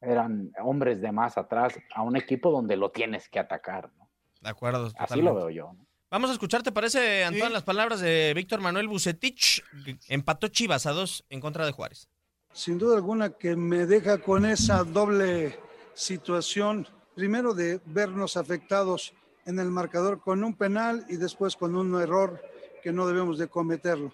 Eran 0.00 0.52
hombres 0.62 1.00
de 1.00 1.12
más 1.12 1.38
atrás 1.38 1.78
a 1.94 2.02
un 2.02 2.16
equipo 2.16 2.50
donde 2.50 2.76
lo 2.76 2.90
tienes 2.90 3.28
que 3.28 3.38
atacar, 3.38 3.90
¿no? 3.96 4.08
De 4.40 4.50
acuerdo. 4.50 4.90
Así 4.98 5.22
lo 5.22 5.34
veo 5.34 5.50
yo. 5.50 5.72
Vamos 6.10 6.30
a 6.30 6.34
escuchar, 6.34 6.62
¿te 6.62 6.70
parece, 6.70 7.24
Antoine, 7.24 7.50
las 7.50 7.62
palabras 7.62 8.00
de 8.00 8.32
Víctor 8.34 8.60
Manuel 8.60 8.88
Bucetich? 8.88 9.64
Empató 10.08 10.48
Chivas 10.48 10.86
a 10.86 10.92
dos 10.92 11.24
en 11.28 11.40
contra 11.40 11.66
de 11.66 11.72
Juárez. 11.72 12.08
Sin 12.54 12.78
duda 12.78 12.94
alguna 12.94 13.30
que 13.30 13.56
me 13.56 13.84
deja 13.84 14.18
con 14.18 14.46
esa 14.46 14.84
doble 14.84 15.58
situación 15.92 16.86
primero 17.12 17.52
de 17.52 17.80
vernos 17.84 18.36
afectados 18.36 19.12
en 19.44 19.58
el 19.58 19.72
marcador 19.72 20.20
con 20.20 20.44
un 20.44 20.54
penal 20.54 21.04
y 21.08 21.16
después 21.16 21.56
con 21.56 21.74
un 21.74 22.00
error 22.00 22.40
que 22.80 22.92
no 22.92 23.08
debemos 23.08 23.38
de 23.38 23.48
cometerlo. 23.48 24.12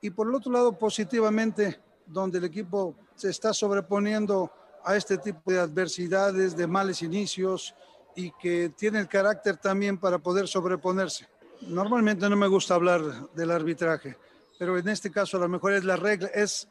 Y 0.00 0.08
por 0.08 0.26
el 0.26 0.34
otro 0.34 0.52
lado, 0.52 0.72
positivamente, 0.78 1.78
donde 2.06 2.38
el 2.38 2.44
equipo 2.44 2.94
se 3.14 3.28
está 3.28 3.52
sobreponiendo 3.52 4.50
a 4.82 4.96
este 4.96 5.18
tipo 5.18 5.52
de 5.52 5.60
adversidades, 5.60 6.56
de 6.56 6.66
males 6.66 7.02
inicios 7.02 7.74
y 8.14 8.30
que 8.40 8.70
tiene 8.70 9.00
el 9.00 9.08
carácter 9.08 9.58
también 9.58 9.98
para 9.98 10.16
poder 10.16 10.48
sobreponerse. 10.48 11.28
Normalmente 11.60 12.26
no 12.30 12.36
me 12.36 12.48
gusta 12.48 12.74
hablar 12.74 13.02
del 13.34 13.50
arbitraje, 13.50 14.16
pero 14.58 14.78
en 14.78 14.88
este 14.88 15.10
caso 15.10 15.36
a 15.36 15.40
lo 15.40 15.48
mejor 15.50 15.74
es 15.74 15.84
la 15.84 15.96
regla, 15.96 16.28
es 16.28 16.68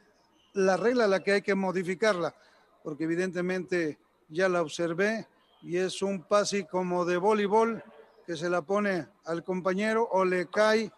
la 0.56 0.78
regla 0.78 1.08
la 1.08 1.22
que 1.22 1.34
hay 1.34 1.42
que 1.42 1.54
modificarla, 1.54 2.34
porque 2.84 3.04
evidentemente 3.04 4.00
ya 4.30 4.50
la 4.50 4.62
observé 4.62 5.28
y 5.62 5.78
es 5.78 6.02
un 6.02 6.24
pase 6.24 6.66
como 6.66 7.06
de 7.06 7.18
voleibol 7.18 7.84
que 8.26 8.36
se 8.36 8.50
la 8.50 8.62
pone 8.62 9.08
al 9.26 9.44
compañero 9.44 10.08
o 10.12 10.24
le 10.24 10.48
cae 10.48 10.92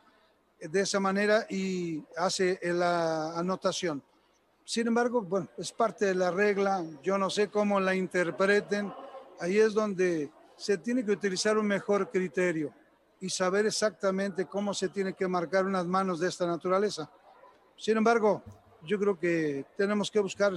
de 0.60 0.82
esa 0.82 1.00
manera 1.00 1.46
y 1.50 2.04
hace 2.16 2.60
la 2.64 3.38
anotación. 3.38 4.02
Sin 4.64 4.88
embargo, 4.88 5.22
bueno, 5.22 5.48
es 5.58 5.72
parte 5.72 6.06
de 6.06 6.16
la 6.16 6.30
regla, 6.30 6.86
yo 7.02 7.18
no 7.18 7.30
sé 7.30 7.50
cómo 7.50 7.80
la 7.80 7.96
interpreten, 7.96 8.94
ahí 9.40 9.58
es 9.58 9.74
donde 9.74 10.32
se 10.56 10.78
tiene 10.78 11.04
que 11.04 11.12
utilizar 11.12 11.58
un 11.58 11.66
mejor 11.66 12.12
criterio 12.12 12.74
y 13.20 13.30
saber 13.30 13.66
exactamente 13.66 14.46
cómo 14.46 14.74
se 14.74 14.90
tiene 14.90 15.14
que 15.14 15.28
marcar 15.28 15.66
unas 15.66 15.88
manos 15.88 16.20
de 16.20 16.28
esta 16.28 16.46
naturaleza. 16.46 17.10
Sin 17.76 17.98
embargo, 17.98 18.44
yo 18.84 19.00
creo 19.00 19.20
que 19.20 19.66
tenemos 19.76 20.12
que 20.12 20.20
buscar 20.20 20.54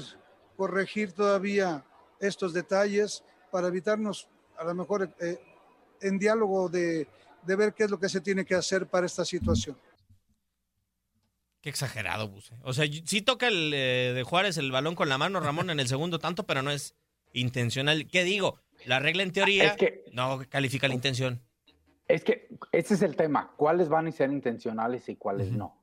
corregir 0.57 1.12
todavía 1.12 1.85
estos 2.21 2.53
detalles 2.53 3.25
para 3.50 3.69
evitarnos 3.69 4.29
a 4.59 4.65
lo 4.65 4.75
mejor 4.75 5.11
eh, 5.21 5.39
en 6.00 6.19
diálogo 6.19 6.69
de, 6.69 7.09
ver 7.45 7.75
qué 7.75 7.85
es 7.85 7.91
lo 7.91 7.99
que 7.99 8.09
se 8.09 8.21
tiene 8.21 8.45
que 8.45 8.55
hacer 8.55 8.87
para 8.87 9.07
esta 9.07 9.25
situación. 9.25 9.77
Qué 11.62 11.69
exagerado, 11.69 12.29
Buse. 12.29 12.55
O 12.62 12.73
sea, 12.73 12.87
sí 12.87 13.23
toca 13.23 13.49
el 13.49 13.73
eh, 13.75 14.12
de 14.15 14.23
Juárez 14.23 14.57
el 14.57 14.71
balón 14.71 14.95
con 14.95 15.09
la 15.09 15.19
mano, 15.19 15.41
Ramón, 15.41 15.71
en 15.71 15.81
el 15.81 15.89
segundo 15.89 16.19
tanto, 16.19 16.47
pero 16.47 16.62
no 16.62 16.71
es 16.71 16.95
intencional. 17.33 18.07
¿Qué 18.07 18.25
digo? 18.25 18.61
La 18.87 18.99
regla 18.99 19.23
en 19.23 19.33
teoría 19.33 19.77
no 20.12 20.41
califica 20.49 20.89
la 20.89 20.95
intención. 20.95 21.43
Es 22.09 22.25
que 22.25 22.49
ese 22.73 22.95
es 22.95 23.03
el 23.03 23.15
tema. 23.15 23.53
¿Cuáles 23.57 23.89
van 23.89 24.07
a 24.07 24.12
ser 24.12 24.33
intencionales 24.33 25.09
y 25.09 25.17
cuáles 25.17 25.53
no? 25.53 25.77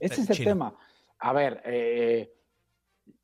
ese 0.00 0.22
es 0.22 0.30
el 0.30 0.44
tema. 0.44 0.74
A 1.24 1.32
ver, 1.32 1.62
eh, 1.64 2.34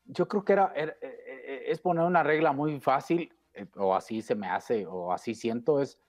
yo 0.06 0.26
creo 0.26 0.42
que 0.42 0.54
era, 0.54 0.72
es 0.74 1.80
poner 1.80 2.02
una 2.04 2.22
regla 2.22 2.52
muy 2.52 2.80
fácil, 2.80 3.30
eh, 3.52 3.66
o 3.76 3.94
así 3.94 4.22
se 4.22 4.34
me 4.34 4.48
hace, 4.48 4.86
o 4.86 5.12
así 5.12 5.34
siento, 5.34 5.82
es 5.82 6.00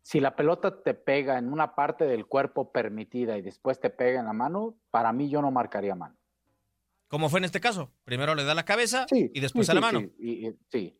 si 0.00 0.20
la 0.20 0.36
pelota 0.36 0.82
te 0.82 0.94
pega 0.94 1.36
en 1.36 1.52
una 1.52 1.74
parte 1.74 2.06
del 2.06 2.24
cuerpo 2.24 2.72
permitida 2.72 3.36
y 3.36 3.42
después 3.42 3.78
te 3.78 3.90
pega 3.90 4.20
en 4.20 4.24
la 4.24 4.32
mano, 4.32 4.74
para 4.90 5.12
mí 5.12 5.28
yo 5.28 5.42
no 5.42 5.50
marcaría 5.50 5.94
mano. 5.94 6.16
Como 7.08 7.28
fue 7.28 7.40
en 7.40 7.44
este 7.44 7.60
caso, 7.60 7.90
primero 8.04 8.34
le 8.34 8.44
da 8.44 8.54
la 8.54 8.64
cabeza 8.64 9.04
y 9.10 9.38
después 9.38 9.68
a 9.68 9.74
la 9.74 9.82
mano. 9.82 10.00
sí, 10.70 10.98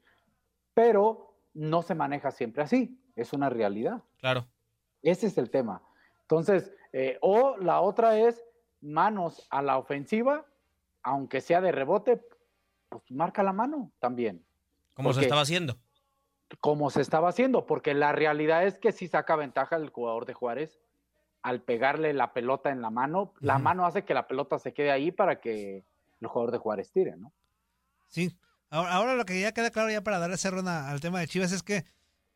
pero 0.75 1.39
no 1.55 1.81
se 1.81 1.95
maneja 1.95 2.31
siempre 2.31 2.63
así, 2.63 3.01
es 3.17 3.33
una 3.33 3.49
realidad. 3.49 4.03
Claro. 4.19 4.47
Ese 5.01 5.27
es 5.27 5.39
el 5.39 5.49
tema. 5.49 5.83
Entonces, 6.21 6.71
eh, 6.93 7.17
o 7.23 7.57
la 7.57 7.81
otra 7.81 8.19
es 8.19 8.45
manos 8.85 9.47
a 9.51 9.63
la 9.63 9.79
ofensiva, 9.79 10.45
aunque 11.03 11.41
sea 11.41 11.61
de 11.61 11.73
rebote, 11.73 12.23
pues 12.89 13.03
marca 13.11 13.43
la 13.43 13.53
mano 13.53 13.91
también. 13.99 14.45
Como 14.95 15.13
se 15.13 15.23
estaba 15.23 15.41
haciendo. 15.41 15.77
Como 16.61 16.91
se 16.91 17.01
estaba 17.01 17.31
haciendo, 17.31 17.67
porque 17.67 17.95
la 17.95 18.13
realidad 18.13 18.65
es 18.65 18.79
que 18.79 18.93
si 18.93 19.09
saca 19.09 19.35
ventaja 19.35 19.77
el 19.77 19.91
jugador 19.91 20.27
de 20.27 20.35
Juárez 20.35 20.79
al 21.43 21.61
pegarle 21.61 22.15
la 22.15 22.33
pelota 22.33 22.71
en 22.71 22.81
la 22.81 22.91
mano. 22.91 23.35
La 23.41 23.59
mano 23.59 23.85
hace 23.85 24.05
que 24.05 24.15
la 24.15 24.27
pelota 24.27 24.59
se 24.59 24.73
quede 24.73 24.91
ahí 24.91 25.11
para 25.11 25.41
que 25.41 25.85
el 26.21 26.27
jugador 26.27 26.53
de 26.53 26.59
Juárez 26.59 26.91
tire, 26.91 27.17
¿no? 27.17 27.33
Sí. 28.09 28.35
Ahora, 28.71 29.15
lo 29.15 29.25
que 29.25 29.41
ya 29.41 29.53
queda 29.53 29.71
claro 29.71 29.91
ya 29.91 30.03
para 30.03 30.19
darle 30.19 30.39
cerro 30.39 30.67
al 30.67 31.01
tema 31.01 31.21
de 31.21 31.29
Chivas 31.29 31.53
es 31.53 31.63
que 31.63 31.85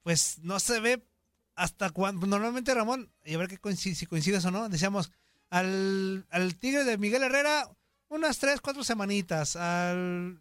pues 0.03 0.39
no 0.41 0.61
se 0.61 0.81
ve 0.81 1.03
hasta 1.55 1.91
cuando 1.91 2.27
normalmente 2.27 2.75
Ramón, 2.75 3.11
y 3.25 3.35
a 3.35 3.39
ver 3.39 3.49
qué 3.49 3.77
si 3.77 4.07
coincides 4.07 4.45
o 4.45 4.51
no, 4.51 4.69
decíamos 4.69 5.11
al, 5.51 6.27
al 6.31 6.55
Tigre 6.57 6.85
de 6.85 6.99
Miguel 6.99 7.23
Herrera 7.23 7.69
unas 8.09 8.39
tres, 8.39 8.61
cuatro 8.61 8.85
semanitas, 8.85 9.57
al 9.57 10.41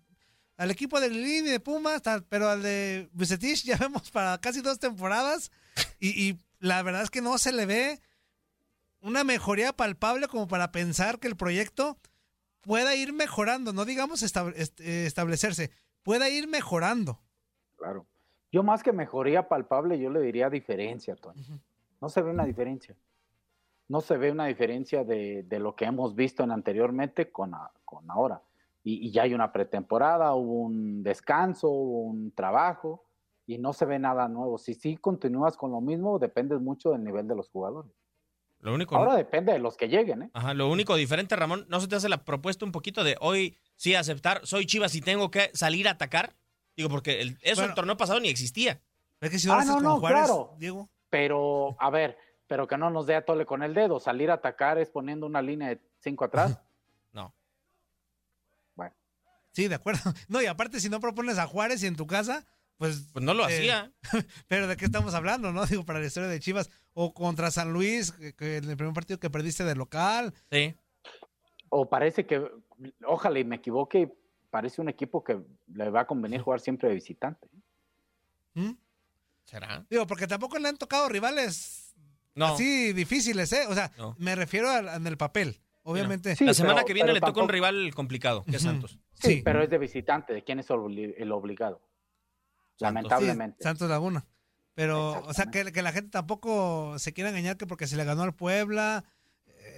al 0.58 0.72
equipo 0.72 1.00
de 1.00 1.10
Lili 1.10 1.38
y 1.38 1.52
de 1.52 1.60
Pumas, 1.60 2.02
pero 2.30 2.50
al 2.50 2.64
de 2.64 3.10
Bucetich 3.14 3.64
ya 3.64 3.78
vemos 3.80 4.12
para 4.12 4.38
casi 4.40 4.62
dos 4.62 4.80
temporadas 4.80 5.52
y, 6.00 6.38
la 6.60 6.82
verdad 6.82 7.04
es 7.04 7.12
que 7.12 7.22
no 7.22 7.38
se 7.38 7.54
le 7.54 7.68
ve 7.68 8.02
una 9.00 9.24
mejoría 9.24 9.74
palpable 9.74 10.28
como 10.28 10.48
para 10.48 10.72
pensar 10.72 11.20
que 11.20 11.28
el 11.28 11.38
proyecto 11.38 11.98
pueda 12.62 12.96
ir 12.96 13.14
mejorando, 13.14 13.74
no 13.74 13.86
digamos 13.86 14.24
establecerse, 14.24 15.70
pueda 16.02 16.30
ir 16.30 16.48
mejorando. 16.48 17.20
Claro. 17.76 18.08
Yo 18.52 18.64
más 18.64 18.82
que 18.82 18.92
mejoría 18.92 19.48
palpable, 19.48 20.00
yo 20.00 20.10
le 20.10 20.20
diría 20.20 20.50
diferencia, 20.50 21.16
Tony. 21.16 21.46
No 22.02 22.10
se 22.10 22.24
ve 22.24 22.32
una 22.32 22.46
diferencia. 22.46 22.96
No 23.90 24.02
se 24.02 24.18
ve 24.18 24.32
una 24.32 24.46
diferencia 24.46 25.04
de, 25.04 25.46
lo 25.60 25.76
que 25.76 25.86
hemos 25.86 26.16
visto 26.16 26.44
en 26.44 26.52
anteriormente 26.52 27.32
con, 27.32 27.54
con 27.86 28.10
ahora 28.12 28.42
y, 28.88 29.12
ya 29.12 29.24
hay 29.24 29.34
una 29.34 29.52
pretemporada, 29.52 30.34
hubo 30.34 30.62
un 30.62 31.04
descanso, 31.04 31.70
hubo 31.70 32.02
un 32.04 32.32
trabajo 32.32 33.04
y 33.46 33.58
no 33.58 33.74
se 33.74 33.86
ve 33.86 34.00
nada 34.00 34.28
nuevo. 34.28 34.58
Si 34.58 34.74
sí 34.74 34.98
continúas 34.98 35.58
con 35.58 35.72
lo 35.72 35.82
mismo, 35.82 36.20
depende 36.20 36.58
mucho 36.58 36.92
del 36.92 37.04
nivel 37.04 37.28
de 37.28 37.36
los 37.36 37.50
jugadores. 37.50 37.92
Lo 38.60 38.74
único, 38.74 38.96
Ahora 38.96 39.16
depende 39.16 39.54
de 39.54 39.60
los 39.60 39.78
que 39.78 39.88
lleguen. 39.88 40.24
¿eh? 40.24 40.30
Ajá, 40.34 40.54
lo 40.54 40.70
único 40.70 40.96
diferente, 40.96 41.36
Ramón, 41.36 41.66
¿no 41.70 41.80
se 41.80 41.88
te 41.88 41.96
hace 41.96 42.10
la 42.10 42.24
propuesta 42.24 42.66
un 42.66 42.72
poquito 42.72 43.04
de 43.04 43.16
hoy 43.20 43.58
sí 43.76 43.94
aceptar, 43.94 44.46
soy 44.48 44.66
Chivas 44.66 44.96
y 44.96 45.02
tengo 45.02 45.30
que 45.30 45.52
salir 45.54 45.88
a 45.88 45.92
atacar? 45.92 46.36
Digo, 46.76 46.90
porque 46.90 47.22
el, 47.22 47.38
eso 47.42 47.64
el 47.64 47.74
torneo 47.74 47.98
pasado 47.98 48.20
ni 48.20 48.30
existía. 48.30 48.82
Es 49.20 49.30
que 49.30 49.40
si 49.40 49.50
ah, 49.50 49.64
no, 49.66 49.80
no, 49.80 50.00
claro. 50.00 50.56
Diego. 50.58 50.90
Pero, 51.10 51.76
a 51.80 51.90
ver, 51.90 52.18
pero 52.48 52.68
que 52.68 52.78
no 52.78 52.90
nos 52.90 53.06
dé 53.06 53.16
a 53.16 53.26
tole 53.26 53.46
con 53.46 53.62
el 53.62 53.74
dedo. 53.74 54.00
Salir 54.00 54.32
a 54.32 54.36
atacar 54.36 54.78
es 54.78 54.90
poniendo 54.90 55.26
una 55.26 55.42
línea 55.42 55.70
de 55.70 55.82
cinco 56.00 56.26
atrás. 56.26 56.60
no. 57.14 57.34
Bueno. 58.76 58.96
Sí, 59.52 59.68
de 59.68 59.76
acuerdo. 59.76 60.02
No, 60.30 60.42
y 60.42 60.46
aparte, 60.46 60.80
si 60.80 60.90
no 60.90 61.00
propones 61.00 61.38
a 61.38 61.48
Juárez 61.48 61.84
y 61.84 61.88
en 61.88 61.96
tu 61.96 62.08
casa, 62.08 62.46
pues. 62.78 63.10
Pues 63.12 63.24
no 63.24 63.34
lo 63.34 63.48
eh, 63.48 63.54
hacía. 63.54 63.92
Pero 64.48 64.68
de 64.68 64.78
qué 64.78 64.86
estamos 64.86 65.14
hablando, 65.14 65.52
¿no? 65.52 65.66
Digo, 65.66 65.86
para 65.86 66.00
la 66.00 66.08
historia 66.08 66.30
de 66.30 66.40
Chivas. 66.40 66.72
O 66.94 67.14
contra 67.14 67.52
San 67.52 67.74
Luis, 67.74 68.12
que, 68.12 68.58
en 68.58 68.70
el 68.70 68.78
primer 68.78 68.94
partido 68.94 69.20
que 69.20 69.30
perdiste 69.30 69.64
de 69.64 69.76
local. 69.76 70.34
Sí. 70.52 70.76
O 71.70 71.90
parece 71.90 72.26
que, 72.26 72.50
ojalá 73.06 73.40
y 73.40 73.44
me 73.44 73.58
equivoque, 73.58 74.12
parece 74.50 74.82
un 74.82 74.90
equipo 74.90 75.24
que 75.24 75.40
le 75.68 75.90
va 75.90 76.02
a 76.02 76.08
convenir 76.08 76.42
jugar 76.42 76.62
siempre 76.62 76.88
de 76.88 76.96
visitante. 76.96 77.48
¿Mm? 78.54 78.72
¿Será? 79.44 79.86
Digo, 79.90 80.08
porque 80.08 80.28
tampoco 80.28 80.58
le 80.58 80.70
han 80.70 80.78
tocado 80.78 81.08
rivales 81.08 81.77
así 82.46 82.94
difíciles, 82.94 83.52
¿eh? 83.54 83.66
O 83.68 83.74
sea, 83.74 83.92
me 84.18 84.36
refiero 84.36 84.76
en 84.78 85.08
el 85.08 85.18
papel. 85.18 85.60
Obviamente. 85.84 86.36
la 86.42 86.54
semana 86.54 86.84
que 86.84 86.94
viene 86.94 87.14
le 87.14 87.22
toca 87.22 87.42
un 87.42 87.48
rival 87.48 87.94
complicado, 87.96 88.44
que 88.44 88.58
es 88.58 88.62
Santos. 88.62 89.00
Sí, 89.14 89.42
pero 89.44 89.64
es 89.64 89.70
de 89.70 89.78
visitante. 89.78 90.34
¿De 90.34 90.44
quién 90.44 90.60
es 90.60 90.70
el 90.70 91.32
obligado? 91.32 91.82
Lamentablemente. 92.80 93.64
Santos 93.64 93.90
Laguna. 93.90 94.26
Pero, 94.74 95.24
o 95.26 95.34
sea, 95.34 95.46
que, 95.48 95.64
la 95.64 95.92
gente 95.92 96.12
tampoco 96.12 97.00
se 97.00 97.14
quiera 97.14 97.30
engañar 97.30 97.58
que 97.58 97.66
porque 97.66 97.88
se 97.88 97.96
le 97.96 98.04
ganó 98.04 98.22
al 98.22 98.36
Puebla, 98.36 99.06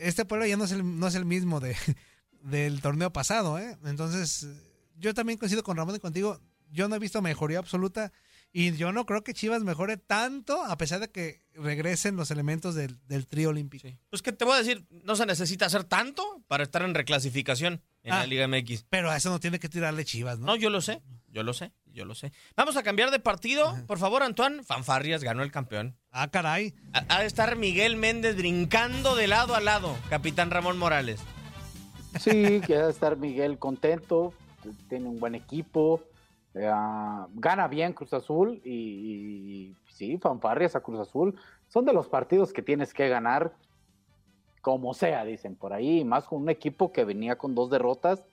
este 0.01 0.25
Puebla 0.25 0.47
ya 0.47 0.57
no 0.57 0.65
es 0.65 0.71
el, 0.71 0.99
no 0.99 1.07
es 1.07 1.15
el 1.15 1.25
mismo 1.25 1.59
de, 1.59 1.75
del 2.41 2.81
torneo 2.81 3.13
pasado, 3.13 3.59
¿eh? 3.59 3.77
Entonces, 3.85 4.47
yo 4.97 5.13
también 5.13 5.39
coincido 5.39 5.63
con 5.63 5.77
Ramón 5.77 5.95
y 5.95 5.99
contigo, 5.99 6.41
yo 6.71 6.89
no 6.89 6.95
he 6.95 6.99
visto 6.99 7.21
mejoría 7.21 7.59
absoluta 7.59 8.11
y 8.51 8.75
yo 8.75 8.91
no 8.91 9.05
creo 9.05 9.23
que 9.23 9.33
Chivas 9.33 9.63
mejore 9.63 9.97
tanto 9.97 10.63
a 10.63 10.77
pesar 10.77 10.99
de 10.99 11.09
que 11.09 11.41
regresen 11.53 12.15
los 12.15 12.31
elementos 12.31 12.73
del, 12.73 12.97
del 13.07 13.27
trío 13.27 13.49
olímpico. 13.49 13.87
Pues 14.09 14.21
que 14.21 14.31
te 14.31 14.45
voy 14.45 14.55
a 14.55 14.57
decir, 14.57 14.85
no 14.89 15.15
se 15.15 15.25
necesita 15.25 15.67
hacer 15.67 15.83
tanto 15.83 16.43
para 16.47 16.63
estar 16.63 16.81
en 16.81 16.95
reclasificación 16.95 17.81
en 18.03 18.09
la 18.11 18.21
ah, 18.21 18.25
Liga 18.25 18.47
MX. 18.47 18.85
Pero 18.89 19.11
a 19.11 19.17
eso 19.17 19.29
no 19.29 19.39
tiene 19.39 19.59
que 19.59 19.69
tirarle 19.69 20.05
Chivas, 20.05 20.39
¿no? 20.39 20.47
No, 20.47 20.55
yo 20.55 20.69
lo 20.69 20.81
sé, 20.81 21.01
yo 21.27 21.43
lo 21.43 21.53
sé, 21.53 21.71
yo 21.85 22.05
lo 22.05 22.15
sé. 22.15 22.31
Vamos 22.55 22.75
a 22.75 22.83
cambiar 22.83 23.11
de 23.11 23.19
partido. 23.19 23.77
Por 23.85 23.99
favor, 23.99 24.23
Antoine. 24.23 24.63
Fanfarrias 24.63 25.23
ganó 25.23 25.43
el 25.43 25.51
campeón. 25.51 25.97
Ah, 26.11 26.29
caray. 26.29 26.73
Ha 26.93 27.19
de 27.19 27.27
estar 27.27 27.55
Miguel 27.55 27.97
Méndez 27.97 28.35
brincando 28.35 29.15
de 29.15 29.27
lado 29.27 29.53
a 29.53 29.61
lado, 29.61 29.95
capitán 30.09 30.49
Ramón 30.49 30.77
Morales. 30.77 31.19
Sí, 32.19 32.61
que 32.65 32.75
ha 32.75 32.85
de 32.85 32.91
estar 32.91 33.17
Miguel 33.17 33.59
contento, 33.59 34.33
tiene 34.87 35.07
un 35.07 35.19
buen 35.19 35.35
equipo 35.35 36.03
eh, 36.55 36.71
gana 37.33 37.67
bien 37.67 37.93
Cruz 37.93 38.13
Azul 38.13 38.61
y, 38.63 39.75
sí, 39.89 40.17
fanfarrias 40.17 40.75
a 40.75 40.81
Cruz 40.81 40.99
Azul. 40.99 41.39
Son 41.67 41.85
de 41.85 41.93
los 41.93 42.07
partidos 42.07 42.53
que 42.53 42.61
tienes 42.61 42.93
que 42.93 43.07
ganar 43.09 43.53
como 44.61 44.93
sea, 44.93 45.23
dicen 45.23 45.55
por 45.55 45.73
ahí, 45.73 46.03
más 46.03 46.25
con 46.25 46.41
un 46.41 46.49
equipo 46.49 46.91
que 46.91 47.05
venía 47.05 47.37
con 47.37 47.55
dos 47.55 47.69
derrotas 47.69 48.23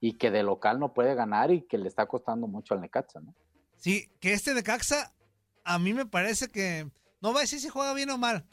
y 0.00 0.14
que 0.14 0.30
de 0.30 0.42
local 0.42 0.80
no 0.80 0.92
puede 0.92 1.14
ganar 1.14 1.52
y 1.52 1.62
que 1.62 1.78
le 1.78 1.88
está 1.88 2.06
costando 2.06 2.48
mucho 2.48 2.74
al 2.74 2.80
Necaxa, 2.80 3.20
¿no? 3.20 3.34
Sí, 3.76 4.10
que 4.18 4.32
este 4.32 4.54
Necaxa 4.54 5.12
a 5.64 5.78
mí 5.78 5.94
me 5.94 6.06
parece 6.06 6.48
que 6.48 6.90
no 7.20 7.32
va 7.32 7.38
a 7.38 7.42
decir 7.42 7.60
si 7.60 7.68
juega 7.68 7.94
bien 7.94 8.10
o 8.10 8.18
mal, 8.18 8.44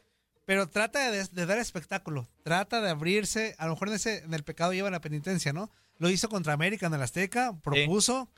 pero 0.46 0.70
trata 0.70 1.10
de, 1.10 1.46
dar 1.46 1.58
espectáculo, 1.58 2.28
trata 2.44 2.82
de 2.82 2.92
abrirse, 2.92 3.56
a 3.58 3.66
lo 3.66 3.74
mejor 3.74 3.88
en, 3.88 3.96
ese, 3.96 4.24
en 4.24 4.34
el 4.34 4.44
pecado 4.44 4.74
lleva 4.74 4.92
la 4.92 5.02
penitencia, 5.02 5.54
¿no? 5.54 5.72
Lo 5.98 6.10
hizo 6.10 6.30
contra 6.30 6.54
América 6.54 6.86
en 6.86 6.94
el 6.94 7.02
Azteca, 7.02 7.60
propuso 7.64 8.30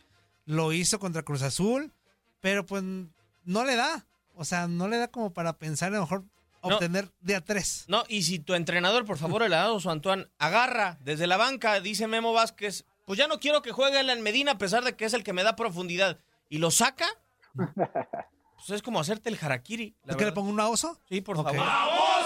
lo 0.46 0.74
hizo 0.74 1.00
contra 1.00 1.24
Cruz 1.24 1.42
Azul, 1.42 1.94
pero 2.40 2.66
pues 2.66 2.84
no 2.84 3.66
le 3.66 3.76
da. 3.76 4.06
O 4.36 4.46
sea, 4.46 4.68
no 4.68 4.88
le 4.88 4.98
da 4.98 5.10
como 5.10 5.34
para 5.34 5.58
pensar 5.58 5.90
a 5.90 5.96
lo 5.96 6.02
mejor 6.02 6.24
obtener 6.62 7.12
de 7.20 7.36
a 7.36 7.42
tres. 7.42 7.86
No, 7.88 8.04
y 8.08 8.24
si 8.24 8.40
tu 8.40 8.54
entrenador, 8.54 9.06
por 9.06 9.18
favor, 9.18 9.44
el 9.44 9.54
o 9.54 9.90
Antoine, 9.90 10.28
agarra 10.38 10.98
desde 11.02 11.28
la 11.28 11.38
banca, 11.38 11.80
dice 11.82 12.08
Memo 12.08 12.34
Vázquez, 12.34 12.86
pues 13.06 13.18
ya 13.18 13.28
no 13.28 13.40
quiero 13.40 13.62
que 13.62 13.72
juegue 13.72 14.00
en 14.00 14.22
Medina 14.22 14.54
a 14.54 14.58
pesar 14.58 14.84
de 14.84 14.96
que 14.96 15.06
es 15.06 15.14
el 15.14 15.24
que 15.24 15.34
me 15.34 15.44
da 15.44 15.56
profundidad, 15.56 16.20
y 16.50 16.60
lo 16.60 16.72
saca, 16.72 17.08
pues 17.56 18.70
es 18.70 18.82
como 18.82 19.00
hacerte 19.00 19.30
el 19.30 19.38
harakiri. 19.42 19.96
¿Es 20.08 20.16
que 20.16 20.26
le 20.26 20.32
pongo 20.32 20.50
un 20.50 20.60
oso? 20.60 21.00
Sí, 21.10 21.22
por 21.22 21.38
favor. 21.38 21.66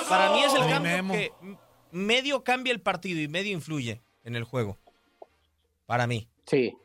Para 0.10 0.32
mí 0.34 0.44
es 0.44 0.54
el 0.54 0.68
cambio 0.70 1.12
que 1.12 1.32
medio 1.92 2.44
cambia 2.44 2.74
el 2.74 2.82
partido 2.82 3.22
y 3.22 3.28
medio 3.28 3.54
influye 3.54 4.02
en 4.24 4.36
el 4.36 4.44
juego. 4.44 4.78
Para 5.86 6.08
mí. 6.08 6.28
Sí, 6.46 6.76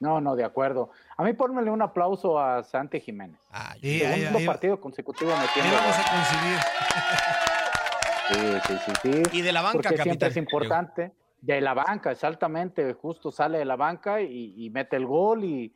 no, 0.00 0.20
no, 0.20 0.36
de 0.36 0.44
acuerdo. 0.44 0.90
A 1.16 1.24
mí 1.24 1.32
pónmele 1.32 1.70
un 1.70 1.82
aplauso 1.82 2.38
a 2.38 2.62
Santi 2.62 3.00
Jiménez. 3.00 3.40
Ah, 3.50 3.74
Segundo 3.80 4.46
partido 4.46 4.80
consecutivo 4.80 5.32
metiendo. 5.36 5.76
vamos 5.76 5.96
a 5.96 6.02
Sí, 8.28 8.38
sí, 8.66 8.74
sí, 8.84 8.92
sí. 9.02 9.38
Y 9.38 9.42
de 9.42 9.52
la 9.52 9.62
banca, 9.62 9.88
Porque 9.88 10.02
siempre 10.02 10.28
es 10.28 10.36
importante. 10.36 11.12
De 11.40 11.60
la 11.60 11.74
banca, 11.74 12.12
exactamente. 12.12 12.92
Justo 12.92 13.32
sale 13.32 13.58
de 13.58 13.64
la 13.64 13.76
banca 13.76 14.20
y, 14.20 14.70
mete 14.70 14.96
el 14.96 15.06
gol 15.06 15.44
y, 15.44 15.72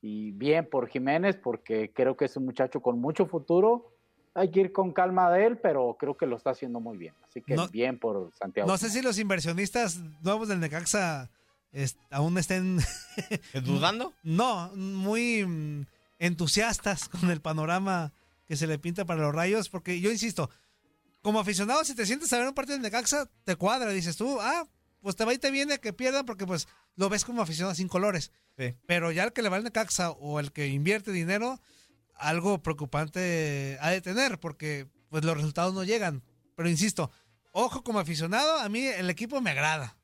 bien 0.00 0.68
por 0.70 0.88
Jiménez 0.88 1.36
porque 1.36 1.90
creo 1.92 2.16
que 2.16 2.26
es 2.26 2.36
un 2.36 2.44
muchacho 2.44 2.80
con 2.80 3.00
mucho 3.00 3.26
futuro. 3.26 3.92
Hay 4.34 4.50
que 4.50 4.60
ir 4.60 4.72
con 4.72 4.92
calma 4.92 5.30
de 5.32 5.46
él, 5.46 5.58
pero 5.58 5.96
creo 5.98 6.16
que 6.16 6.26
lo 6.26 6.36
está 6.36 6.50
haciendo 6.50 6.78
muy 6.78 6.96
bien. 6.96 7.14
Así 7.24 7.42
que 7.42 7.56
bien 7.72 7.98
por 7.98 8.30
Santiago. 8.34 8.68
No 8.68 8.76
sé 8.76 8.88
si 8.90 9.02
los 9.02 9.18
inversionistas 9.18 9.98
nuevos 10.22 10.48
del 10.48 10.60
Necaxa 10.60 11.30
aún 12.10 12.38
estén 12.38 12.78
dudando. 13.64 14.14
No, 14.22 14.70
muy 14.74 15.44
mm, 15.44 15.86
entusiastas 16.18 17.08
con 17.08 17.30
el 17.30 17.40
panorama 17.40 18.12
que 18.46 18.56
se 18.56 18.66
le 18.66 18.78
pinta 18.78 19.04
para 19.04 19.22
los 19.22 19.34
rayos, 19.34 19.68
porque 19.68 20.00
yo 20.00 20.10
insisto, 20.10 20.50
como 21.22 21.40
aficionado, 21.40 21.84
si 21.84 21.94
te 21.94 22.06
sientes 22.06 22.32
a 22.32 22.38
ver 22.38 22.48
un 22.48 22.54
partido 22.54 22.76
de 22.78 22.82
Necaxa, 22.82 23.28
te 23.44 23.56
cuadra, 23.56 23.90
dices 23.90 24.16
tú, 24.16 24.40
ah, 24.40 24.68
pues 25.00 25.16
te 25.16 25.24
va 25.24 25.34
y 25.34 25.38
te 25.38 25.50
viene 25.50 25.78
que 25.78 25.92
pierdan 25.92 26.24
porque 26.24 26.46
pues 26.46 26.68
lo 26.94 27.08
ves 27.08 27.24
como 27.24 27.42
aficionado 27.42 27.74
sin 27.74 27.88
colores. 27.88 28.32
Pero 28.86 29.12
ya 29.12 29.24
el 29.24 29.32
que 29.32 29.42
le 29.42 29.48
va 29.48 29.56
al 29.56 29.64
Necaxa 29.64 30.10
o 30.10 30.40
el 30.40 30.52
que 30.52 30.68
invierte 30.68 31.12
dinero, 31.12 31.60
algo 32.14 32.62
preocupante 32.62 33.76
ha 33.80 33.90
de 33.90 34.00
tener 34.00 34.38
porque 34.40 34.88
pues 35.10 35.24
los 35.24 35.36
resultados 35.36 35.74
no 35.74 35.84
llegan. 35.84 36.22
Pero 36.54 36.68
insisto, 36.68 37.10
ojo 37.52 37.82
como 37.82 37.98
aficionado, 37.98 38.58
a 38.58 38.68
mí 38.68 38.86
el 38.86 39.10
equipo 39.10 39.40
me 39.40 39.50
agrada. 39.50 39.95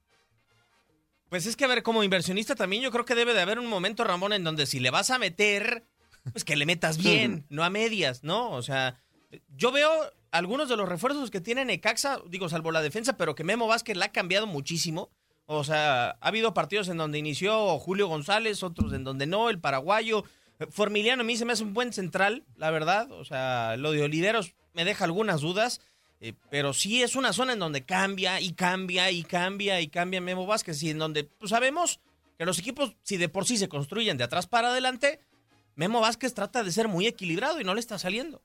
Pues 1.33 1.47
es 1.47 1.57
que, 1.57 1.65
a 1.65 1.69
ver, 1.69 1.83
como 1.83 2.05
inversionista 2.05 2.55
también 2.55 2.83
yo 2.83 2.91
creo 2.91 3.07
que 3.07 3.15
debe 3.15 3.33
de 3.33 3.41
haber 3.41 3.59
un 3.59 3.67
momento, 3.67 4.05
Ramón, 4.05 4.35
en 4.35 4.45
donde 4.45 4.67
si 4.67 4.81
le 4.81 4.91
vas 4.91 5.09
a 5.09 5.19
meter, 5.19 5.87
pues 6.31 6.45
que 6.45 6.57
le 6.57 6.67
metas 6.67 6.99
bien, 6.99 7.47
no 7.49 7.65
a 7.65 7.71
medias, 7.71 8.23
¿no? 8.23 8.51
O 8.51 8.61
sea, 8.61 9.01
yo 9.57 9.73
veo 9.73 9.91
algunos 10.31 10.69
de 10.69 10.77
los 10.77 10.87
refuerzos 10.87 11.31
que 11.31 11.41
tiene 11.41 11.65
Necaxa, 11.65 12.21
digo, 12.29 12.51
salvo 12.51 12.71
la 12.71 12.83
defensa, 12.83 13.17
pero 13.17 13.35
que 13.35 13.45
Memo 13.45 13.67
Vázquez 13.67 13.97
la 13.97 14.05
ha 14.05 14.13
cambiado 14.13 14.47
muchísimo. 14.47 15.11
O 15.47 15.65
sea, 15.65 16.19
ha 16.21 16.29
habido 16.29 16.53
partidos 16.53 16.89
en 16.89 16.99
donde 16.99 17.17
inició 17.17 17.79
Julio 17.79 18.09
González, 18.09 18.63
otros 18.63 18.93
en 18.93 19.03
donde 19.03 19.27
no, 19.27 19.49
el 19.49 19.59
paraguayo. 19.59 20.25
Formiliano 20.69 21.23
a 21.23 21.25
mí 21.25 21.39
se 21.39 21.47
me 21.47 21.55
hace 21.55 21.65
un 21.65 21.73
buen 21.73 21.95
central, 21.95 22.45
la 22.57 22.71
verdad. 22.71 23.11
O 23.11 23.25
sea, 23.25 23.79
lo 23.79 23.93
de 23.93 24.03
Oliveros 24.03 24.55
me 24.75 24.85
deja 24.85 25.07
algunas 25.07 25.41
dudas. 25.41 25.81
Eh, 26.25 26.35
pero 26.51 26.73
sí 26.73 27.03
es 27.03 27.17
una 27.17 27.33
zona 27.33 27.55
en 27.55 27.59
donde 27.59 27.85
cambia 27.85 28.41
y 28.41 28.53
cambia 28.53 29.11
y 29.11 29.25
cambia 29.25 29.81
y 29.81 29.89
cambia 29.89 30.21
Memo 30.21 30.47
Vázquez 30.47 30.81
y 30.85 30.91
en 30.91 30.99
donde 30.99 31.25
pues, 31.25 31.51
sabemos 31.51 32.01
que 32.39 32.47
los 32.47 32.61
equipos, 32.61 32.95
si 33.03 33.17
de 33.17 33.29
por 33.29 33.45
sí 33.45 33.57
se 33.57 33.69
construyen 33.69 34.17
de 34.19 34.23
atrás 34.23 34.47
para 34.47 34.69
adelante, 34.69 35.19
Memo 35.75 36.01
Vázquez 36.01 36.33
trata 36.33 36.63
de 36.63 36.71
ser 36.71 36.87
muy 36.87 37.09
equilibrado 37.09 37.61
y 37.61 37.65
no 37.65 37.75
le 37.75 37.81
está 37.81 37.99
saliendo. 37.99 38.41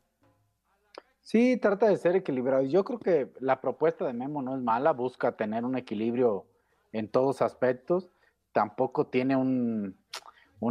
Sí, 1.22 1.58
trata 1.58 1.88
de 1.88 1.98
ser 1.98 2.16
equilibrado. 2.16 2.64
Yo 2.64 2.84
creo 2.84 2.98
que 2.98 3.28
la 3.42 3.62
propuesta 3.62 4.08
de 4.08 4.14
Memo 4.14 4.42
no 4.42 4.56
es 4.56 4.62
mala, 4.64 4.92
busca 4.92 5.34
tener 5.34 5.64
un 5.64 5.78
equilibrio 5.78 6.46
en 6.94 7.08
todos 7.08 7.44
aspectos. 7.44 8.10
Tampoco 8.54 9.06
tiene 9.06 9.36
un, 9.36 9.96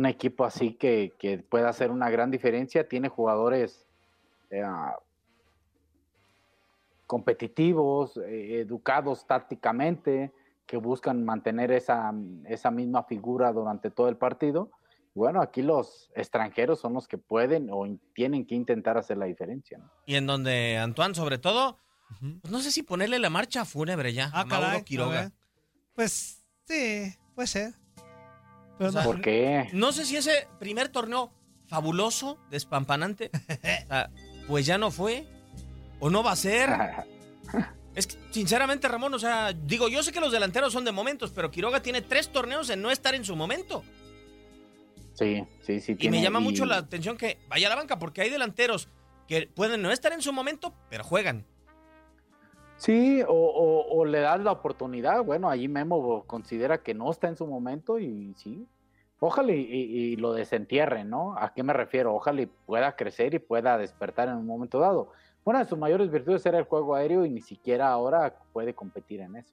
equipo 0.07 0.45
así 0.45 0.73
que, 0.73 1.45
pueda 1.49 1.69
hacer 1.69 1.93
una 1.93 2.11
gran 2.11 2.33
diferencia. 2.33 2.89
Tiene 2.89 3.09
jugadores 3.09 3.87
eh, 4.51 4.65
competitivos, 7.07 8.17
eh, 8.19 8.61
educados 8.61 9.27
tácticamente, 9.27 10.33
que 10.67 10.77
buscan 10.77 11.25
mantener 11.25 11.71
esa, 11.71 12.13
esa 12.47 12.71
misma 12.71 13.05
figura 13.05 13.53
durante 13.53 13.91
todo 13.91 14.09
el 14.09 14.17
partido. 14.17 14.71
Bueno, 15.15 15.41
aquí 15.41 15.63
los 15.63 16.11
extranjeros 16.15 16.81
son 16.81 16.93
los 16.93 17.09
que 17.09 17.17
pueden 17.17 17.69
o 17.71 17.87
tienen 18.15 18.45
que 18.45 18.55
intentar 18.55 18.99
hacer 18.99 19.17
la 19.17 19.27
diferencia. 19.27 19.81
Y 20.05 20.17
en 20.17 20.27
donde 20.27 20.77
Antoine, 20.77 21.15
sobre 21.15 21.39
todo, 21.39 21.79
pues 22.43 22.53
no 22.53 22.61
sé 22.61 22.71
si 22.71 22.83
ponerle 22.83 23.19
la 23.19 23.31
marcha 23.31 23.65
fúnebre 23.65 24.13
ya 24.13 24.31
ah, 24.35 24.43
a 24.43 24.45
Mauro 24.45 24.85
Quiroga. 24.85 25.33
Pues 25.95 26.45
sí, 26.67 27.15
puede 27.35 27.49
ser. 27.49 27.75
¿Por 28.79 29.23
qué? 29.23 29.69
No 29.73 29.93
sé 29.93 30.05
si 30.05 30.17
ese 30.17 30.49
primer 30.59 30.89
torneo 30.91 31.33
fabuloso, 31.67 32.39
despampanante, 32.51 33.31
pues 34.49 34.67
ya 34.67 34.77
no 34.77 34.91
fue. 34.91 35.27
¿O 36.01 36.11
no 36.11 36.23
va 36.23 36.33
a 36.33 36.37
ser? 36.37 36.71
es 37.95 38.07
que, 38.07 38.17
sinceramente, 38.31 38.89
Ramón, 38.89 39.15
o 39.15 39.19
sea, 39.19 39.53
digo, 39.53 39.89
yo 39.89 40.03
sé 40.03 40.13
que 40.13 40.21
los 40.21 40.33
delanteros 40.33 40.73
son 40.73 40.85
de 40.85 40.93
momentos, 40.93 41.31
pero 41.31 41.51
Quiroga 41.51 41.81
tiene 41.83 42.03
tres 42.03 42.31
torneos 42.31 42.71
en 42.71 42.83
no 42.83 42.91
estar 42.91 43.15
en 43.15 43.25
su 43.25 43.37
momento. 43.37 43.83
Sí, 45.15 45.45
sí, 45.63 45.81
sí. 45.81 45.97
Y 45.99 46.11
me 46.11 46.21
llama 46.21 46.41
mucho 46.41 46.67
la 46.67 46.77
atención 46.77 47.17
que 47.17 47.39
vaya 47.49 47.69
a 47.69 47.71
la 47.71 47.77
banca, 47.77 47.99
porque 47.99 48.21
hay 48.21 48.31
delanteros 48.31 48.89
que 49.27 49.49
pueden 49.53 49.83
no 49.83 49.91
estar 49.91 50.13
en 50.13 50.23
su 50.23 50.33
momento, 50.33 50.75
pero 50.91 51.05
juegan. 51.05 51.47
Sí, 52.77 53.23
o, 53.27 54.05
le 54.05 54.21
das 54.21 54.41
la 54.41 54.53
oportunidad. 54.53 55.25
Bueno, 55.25 55.49
ahí 55.49 55.67
Memo 55.69 56.25
considera 56.27 56.83
que 56.83 56.95
no 56.95 57.11
está 57.11 57.29
en 57.29 57.37
su 57.37 57.47
momento 57.47 57.99
y 57.99 58.35
sí. 58.35 58.67
Ojalá 59.19 59.53
y, 59.53 60.17
lo 60.17 60.35
desentierre, 60.35 61.05
¿no? 61.05 61.35
¿A 61.39 61.55
qué 61.55 61.63
me 61.63 61.73
refiero? 61.73 62.15
Ojalá 62.15 62.43
y 62.43 62.47
pueda 62.47 62.95
crecer 62.97 63.33
y 63.33 63.39
pueda 63.39 63.79
despertar 63.79 64.29
en 64.29 64.37
un 64.37 64.47
momento 64.47 64.79
dado. 64.79 65.11
Una 65.47 65.61
de 65.61 65.69
sus 65.69 65.79
mayores 65.79 66.11
virtudes 66.11 66.45
era 66.45 66.59
el 66.59 66.65
juego 66.65 66.97
aéreo 66.97 67.25
y 67.25 67.31
ni 67.31 67.41
siquiera 67.41 67.89
ahora 67.89 68.35
puede 68.53 68.75
competir 68.75 69.21
en 69.21 69.37
eso. 69.37 69.53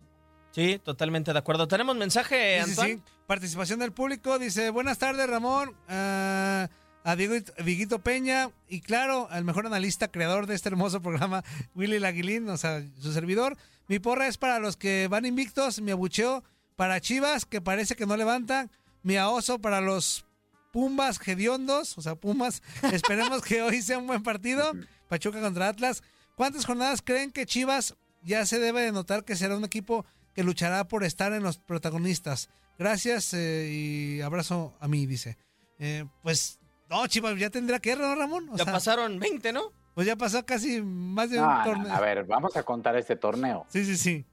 Sí, 0.49 0.79
totalmente 0.84 1.32
de 1.32 1.38
acuerdo. 1.38 1.67
Tenemos 1.67 1.95
mensaje, 1.95 2.60
Antoine. 2.60 2.95
Sí, 2.95 3.01
Participación 3.27 3.79
del 3.79 3.91
público. 3.91 4.39
Dice, 4.39 4.71
buenas 4.71 4.97
tardes, 4.97 5.29
Ramón. 5.29 5.69
Uh, 5.88 6.67
a 7.03 7.15
Diego, 7.15 7.99
Peña 7.99 8.49
y 8.67 8.82
claro, 8.82 9.27
al 9.29 9.43
mejor 9.43 9.67
analista, 9.67 10.08
creador 10.08 10.47
de 10.47 10.56
este 10.56 10.69
hermoso 10.69 10.99
programa, 10.99 11.43
Willy 11.75 11.99
Laguilín, 11.99 12.49
o 12.49 12.58
sea, 12.58 12.84
su 12.99 13.13
servidor. 13.13 13.56
Mi 13.88 13.99
porra 13.99 14.27
es 14.27 14.39
para 14.39 14.58
los 14.58 14.77
que 14.77 15.08
van 15.10 15.27
invictos, 15.27 15.79
mi 15.79 15.91
abucheo 15.91 16.43
para 16.75 17.01
Chivas, 17.01 17.45
que 17.45 17.62
parece 17.62 17.95
que 17.95 18.08
no 18.08 18.17
levantan, 18.17 18.71
mi 19.03 19.17
aoso 19.17 19.60
para 19.60 19.79
los 19.79 20.25
Pumbas 20.71 21.19
hediondos, 21.27 21.95
o 21.99 22.01
sea, 22.01 22.15
Pumas. 22.15 22.63
Esperemos 22.91 23.43
que 23.43 23.62
hoy 23.62 23.84
sea 23.84 23.99
un 23.99 24.08
buen 24.08 24.23
partido. 24.23 24.71
Pachuca 25.13 25.41
contra 25.41 25.67
Atlas. 25.67 26.02
¿Cuántas 26.34 26.65
jornadas 26.65 27.04
creen 27.04 27.32
que 27.32 27.45
Chivas 27.45 27.95
ya 28.23 28.47
se 28.47 28.58
debe 28.58 28.82
de 28.82 28.91
notar 28.91 29.23
que 29.23 29.36
será 29.36 29.56
un 29.56 29.63
equipo 29.63 30.08
que 30.34 30.43
luchará 30.43 30.88
por 30.88 31.04
estar 31.04 31.34
en 31.34 31.43
los 31.43 31.60
protagonistas? 31.60 32.49
Gracias 32.80 33.32
eh, 33.36 33.69
y 33.69 34.21
abrazo 34.21 34.73
a 34.80 34.88
mí, 34.88 35.06
dice. 35.06 35.38
Eh, 35.78 36.06
pues 36.23 36.60
no, 36.89 37.06
Chivas 37.06 37.38
ya 37.38 37.52
tendrá 37.52 37.78
que 37.78 37.91
ir, 37.91 37.99
¿no, 37.99 38.15
Ramón? 38.15 38.49
ya 38.56 38.65
pasaron 38.65 39.19
20, 39.19 39.54
¿no? 39.54 39.71
Pues 39.93 40.08
ya 40.08 40.15
pasó 40.15 40.43
casi 40.47 40.82
más 40.82 41.30
de 41.30 41.39
un 41.39 41.63
torneo. 41.63 41.93
a 41.93 41.99
ver, 41.99 42.23
vamos 42.23 42.58
a 42.58 42.63
contar 42.63 42.97
este 42.97 43.15
torneo. 43.15 43.67
Sí, 43.69 43.86
sí, 43.86 43.95
sí. 43.95 44.26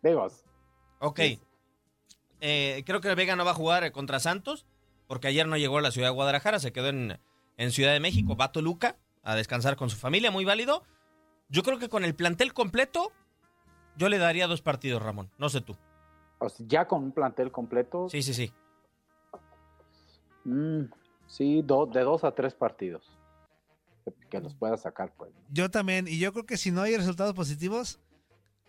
Digo. 0.00 0.28
Ok. 1.00 1.20
Eh, 2.40 2.84
creo 2.86 3.00
que 3.00 3.08
el 3.08 3.16
Vega 3.16 3.34
no 3.34 3.44
va 3.44 3.50
a 3.50 3.54
jugar 3.54 3.90
contra 3.90 4.20
Santos, 4.20 4.64
porque 5.08 5.26
ayer 5.26 5.48
no 5.48 5.56
llegó 5.56 5.78
a 5.78 5.82
la 5.82 5.90
ciudad 5.90 6.06
de 6.06 6.14
Guadalajara, 6.14 6.60
se 6.60 6.72
quedó 6.72 6.90
en, 6.90 7.18
en 7.56 7.72
Ciudad 7.72 7.92
de 7.92 7.98
México, 7.98 8.36
va 8.36 8.44
a 8.44 8.52
Toluca 8.52 8.94
a 9.22 9.34
descansar 9.34 9.76
con 9.76 9.90
su 9.90 9.96
familia, 9.96 10.30
muy 10.30 10.44
válido. 10.44 10.84
Yo 11.48 11.62
creo 11.62 11.78
que 11.78 11.88
con 11.88 12.04
el 12.04 12.14
plantel 12.14 12.54
completo, 12.54 13.12
yo 13.96 14.08
le 14.08 14.18
daría 14.18 14.46
dos 14.46 14.62
partidos, 14.62 15.02
Ramón. 15.02 15.30
No 15.38 15.48
sé 15.48 15.60
tú. 15.60 15.76
ya 16.60 16.86
con 16.86 17.04
un 17.04 17.12
plantel 17.12 17.52
completo. 17.52 18.08
Sí, 18.08 18.22
sí, 18.22 18.32
sí. 18.32 18.52
Mm, 20.44 20.84
Sí, 21.30 21.62
de 21.62 22.00
dos 22.02 22.24
a 22.24 22.32
tres 22.34 22.54
partidos. 22.54 23.16
Que, 24.28 24.40
los 24.40 24.54
pueda 24.54 24.76
sacar, 24.76 25.12
pues. 25.16 25.30
Yo 25.48 25.70
también, 25.70 26.08
y 26.08 26.18
yo 26.18 26.32
creo 26.32 26.44
que 26.44 26.56
si 26.56 26.72
no 26.72 26.82
hay 26.82 26.96
resultados 26.96 27.34
positivos, 27.34 28.00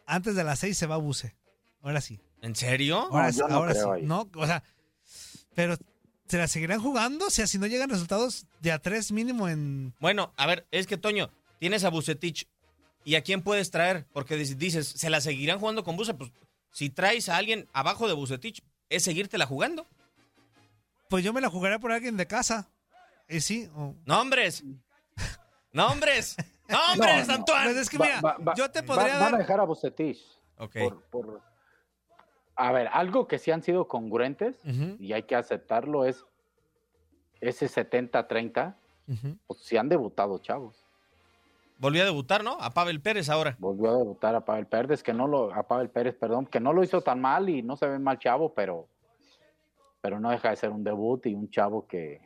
antes 0.06 0.36
de 0.36 0.44
las 0.44 0.60
seis 0.60 0.78
se 0.78 0.86
va 0.86 0.96
a 0.96 1.00
Buse. 1.00 1.36
Ahora 1.82 2.02
sí. 2.02 2.22
¿En 2.42 2.56
serio? 2.56 3.00
Ahora, 3.12 3.32
sí, 3.32 3.42
ahora 3.50 3.74
sí. 3.74 4.04
No, 4.04 4.30
o 4.36 4.46
sea, 4.46 4.64
pero 5.56 5.76
¿se 6.32 6.38
la 6.38 6.48
seguirán 6.48 6.80
jugando? 6.80 7.28
O 7.28 7.30
sea, 7.30 7.46
si 7.46 7.58
no 7.58 7.68
llegan 7.68 7.90
resultados 7.90 8.46
de 8.62 8.72
a 8.72 8.80
tres 8.80 9.12
mínimo 9.12 9.50
en. 9.50 9.94
Bueno, 10.00 10.34
a 10.38 10.48
ver, 10.48 10.66
es 10.72 10.88
que 10.88 10.96
Toño, 10.96 11.30
tienes 11.60 11.84
a 11.84 11.90
Bucetich. 11.90 12.48
¿Y 13.04 13.16
a 13.16 13.22
quién 13.22 13.42
puedes 13.42 13.70
traer? 13.70 14.06
Porque 14.14 14.38
dices, 14.38 14.88
¿se 14.88 15.10
la 15.10 15.20
seguirán 15.20 15.60
jugando 15.60 15.84
con 15.84 15.98
Buse? 15.98 16.14
Pues 16.14 16.32
si 16.72 16.90
traes 16.90 17.28
a 17.28 17.36
alguien 17.36 17.68
abajo 17.74 18.08
de 18.08 18.14
Bucetich, 18.14 18.64
es 18.90 19.04
seguírtela 19.04 19.46
jugando. 19.46 19.88
Pues 21.10 21.26
yo 21.26 21.34
me 21.34 21.42
la 21.42 21.50
jugaré 21.50 21.80
por 21.80 21.92
alguien 21.92 22.16
de 22.16 22.28
casa. 22.28 22.70
¿Y 23.28 23.42
sí? 23.42 23.70
¡Nombres! 24.06 24.64
¡Nombres! 25.74 26.38
¡Nombres, 26.70 27.28
Antoine! 27.30 27.74
Pues 27.74 27.78
es 27.78 27.90
que 27.90 27.98
mira, 28.00 28.22
yo 28.56 28.72
te 28.72 28.84
podría 28.84 29.18
Van 29.20 29.36
a 29.36 29.38
dejar 29.40 29.60
a 29.60 29.64
Bucetich. 29.64 30.20
Ok. 30.58 30.78
Por, 31.10 31.42
A 32.56 32.72
ver, 32.72 32.90
algo 32.92 33.28
que 33.28 33.40
sí 33.40 33.52
han 33.52 33.64
sido 33.64 33.88
congruentes, 33.88 34.60
y 35.00 35.14
hay 35.14 35.24
que 35.24 35.36
aceptarlo, 35.36 36.06
es 36.06 36.26
ese 37.40 37.68
70-30, 37.68 38.76
pues 39.48 39.60
sí 39.62 39.78
han 39.78 39.90
debutado 39.90 40.38
chavos. 40.40 40.86
Volvió 41.78 42.04
a 42.04 42.06
debutar, 42.06 42.44
¿no? 42.44 42.58
A 42.60 42.70
Pavel 42.70 43.02
Pérez 43.02 43.28
ahora. 43.30 43.56
Volvió 43.58 43.90
a 43.90 43.98
debutar 43.98 44.36
a 44.36 44.46
Pavel 44.46 44.68
Pérez, 44.68 45.02
que 45.02 45.14
no 45.14 45.28
lo, 45.28 45.52
a 45.52 45.68
Pavel 45.68 45.90
Pérez, 45.90 46.16
perdón, 46.16 46.46
que 46.46 46.60
no 46.60 46.74
lo 46.74 46.84
hizo 46.84 47.02
tan 47.02 47.20
mal 47.20 47.50
y 47.50 47.64
no 47.64 47.76
se 47.76 47.88
ve 47.88 47.98
mal 47.98 48.20
chavo, 48.20 48.54
pero 48.54 48.88
pero 50.02 50.20
no 50.20 50.32
deja 50.32 50.50
de 50.50 50.56
ser 50.56 50.72
un 50.72 50.84
debut 50.84 51.26
y 51.28 51.36
un 51.36 51.50
chavo 51.50 51.88
que, 51.88 52.22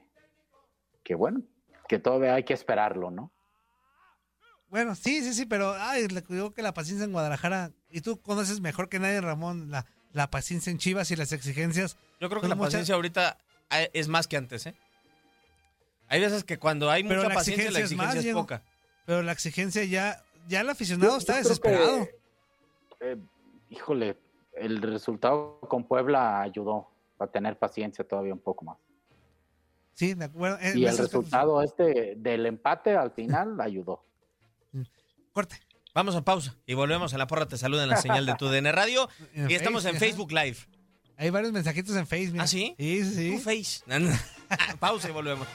que 1.03 1.13
bueno, 1.13 1.41
que 1.87 1.99
todavía 1.99 2.35
hay 2.35 2.43
que 2.43 2.53
esperarlo, 2.53 3.11
¿no? 3.11 3.31
Bueno, 4.69 4.95
sí, 4.95 5.21
sí, 5.21 5.33
sí, 5.33 5.45
pero 5.45 5.73
ay, 5.77 6.07
le 6.07 6.21
digo 6.21 6.53
que 6.53 6.61
la 6.61 6.73
paciencia 6.73 7.05
en 7.05 7.11
Guadalajara, 7.11 7.71
y 7.89 8.01
tú 8.01 8.21
conoces 8.21 8.61
mejor 8.61 8.89
que 8.89 8.99
nadie, 8.99 9.21
Ramón, 9.21 9.69
la, 9.69 9.85
la 10.15 10.31
paciencia 10.31 10.71
en 10.71 10.77
Chivas 10.77 11.11
y 11.11 11.17
las 11.17 11.33
exigencias. 11.33 11.97
Yo 12.21 12.29
creo 12.29 12.41
que 12.41 12.47
la 12.47 12.55
paciencia 12.55 12.95
ahorita 12.95 13.37
eh, 13.69 13.89
es 13.93 14.07
más 14.07 14.27
que 14.27 14.37
antes, 14.37 14.65
¿eh? 14.65 14.73
Hay 16.07 16.21
veces 16.21 16.45
que 16.45 16.57
cuando 16.57 16.89
hay 16.89 17.03
mucha 17.03 17.29
paciencia, 17.29 17.69
la 17.69 17.79
exigencia 17.79 18.21
es, 18.21 18.33
poca. 18.33 18.63
Pero 19.05 19.23
la 19.23 19.33
exigencia 19.33 19.83
ya, 19.83 20.23
ya 20.47 20.61
el 20.61 20.69
aficionado 20.69 21.17
está 21.17 21.35
desesperado. 21.35 22.07
Eh, 23.01 23.17
híjole, 23.69 24.17
el 24.53 24.81
resultado 24.81 25.59
con 25.67 25.83
Puebla 25.83 26.41
ayudó 26.41 26.87
para 27.17 27.29
tener 27.29 27.57
paciencia 27.57 28.07
todavía 28.07 28.33
un 28.33 28.39
poco 28.39 28.63
más. 28.63 28.77
Sí, 29.95 30.13
de 30.13 30.25
acuerdo. 30.25 30.59
Eh, 30.61 30.73
y 30.75 30.85
el 30.85 30.97
resultado 30.97 31.61
este 31.61 32.15
del 32.15 32.45
empate 32.45 32.95
al 32.95 33.11
final 33.11 33.59
ayudó. 33.59 34.05
Corte. 35.33 35.57
Vamos 35.95 36.13
a 36.17 36.25
pausa 36.25 36.53
y 36.67 36.73
volvemos 36.73 37.13
a 37.13 37.17
la 37.17 37.25
porra. 37.25 37.47
Te 37.47 37.57
saluda 37.57 37.83
en 37.83 37.89
la 37.89 37.95
señal 37.95 38.25
de 38.25 38.35
tu 38.35 38.49
DN 38.49 38.69
Radio. 38.73 39.07
y 39.47 39.53
estamos 39.53 39.85
en 39.85 39.95
Facebook 39.95 40.29
Live. 40.33 40.57
Hay 41.15 41.29
varios 41.29 41.53
mensajitos 41.53 41.95
en 41.95 42.05
Facebook. 42.05 42.41
¿Ah, 42.41 42.47
sí? 42.47 42.75
Sí, 42.77 43.05
sí. 43.05 43.31
Tu 43.31 43.39
Face. 43.39 43.81
pausa 44.79 45.07
y 45.07 45.13
volvemos. 45.13 45.47